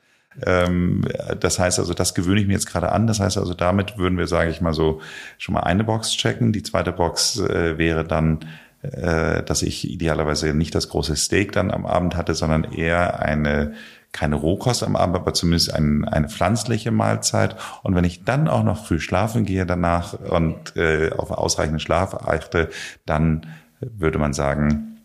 [0.45, 1.05] Ähm,
[1.39, 3.07] das heißt also, das gewöhne ich mir jetzt gerade an.
[3.07, 5.01] Das heißt also, damit würden wir, sage ich mal so,
[5.39, 6.53] schon mal eine Box checken.
[6.53, 8.41] Die zweite Box äh, wäre dann,
[8.83, 13.75] äh, dass ich idealerweise nicht das große Steak dann am Abend hatte, sondern eher eine
[14.13, 17.57] keine Rohkost am Abend, aber zumindest ein, eine pflanzliche Mahlzeit.
[17.83, 22.15] Und wenn ich dann auch noch früh schlafen gehe danach und äh, auf ausreichenden Schlaf
[22.15, 22.69] achte,
[23.07, 23.47] dann
[23.81, 25.01] würde man sagen,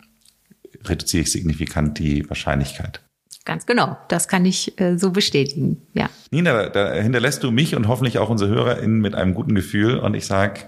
[0.84, 3.07] reduziere ich signifikant die Wahrscheinlichkeit.
[3.48, 6.10] Ganz genau, das kann ich äh, so bestätigen, ja.
[6.32, 10.16] Nina, da hinterlässt du mich und hoffentlich auch unsere HörerInnen mit einem guten Gefühl und
[10.16, 10.60] ich sage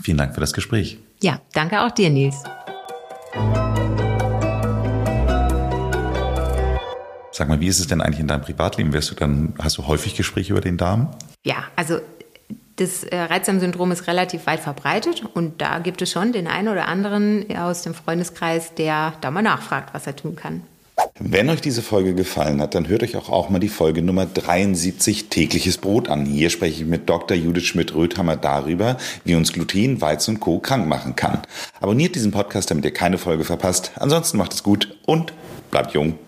[0.00, 0.98] vielen Dank für das Gespräch.
[1.20, 2.36] Ja, danke auch dir, Nils.
[7.32, 8.92] Sag mal, wie ist es denn eigentlich in deinem Privatleben?
[8.92, 11.16] Wirst du dann, hast du häufig Gespräche über den Darm?
[11.42, 11.98] Ja, also
[12.76, 16.86] das äh, Reizdarmsyndrom ist relativ weit verbreitet und da gibt es schon den einen oder
[16.86, 20.62] anderen aus dem Freundeskreis, der da mal nachfragt, was er tun kann.
[21.18, 24.26] Wenn euch diese Folge gefallen hat, dann hört euch auch, auch mal die Folge Nummer
[24.26, 26.26] 73 tägliches Brot an.
[26.26, 27.34] Hier spreche ich mit Dr.
[27.34, 30.58] Judith Schmidt-Röthammer darüber, wie uns Gluten, Weizen und Co.
[30.58, 31.40] krank machen kann.
[31.80, 33.92] Abonniert diesen Podcast, damit ihr keine Folge verpasst.
[33.96, 35.32] Ansonsten macht es gut und
[35.70, 36.18] bleibt jung.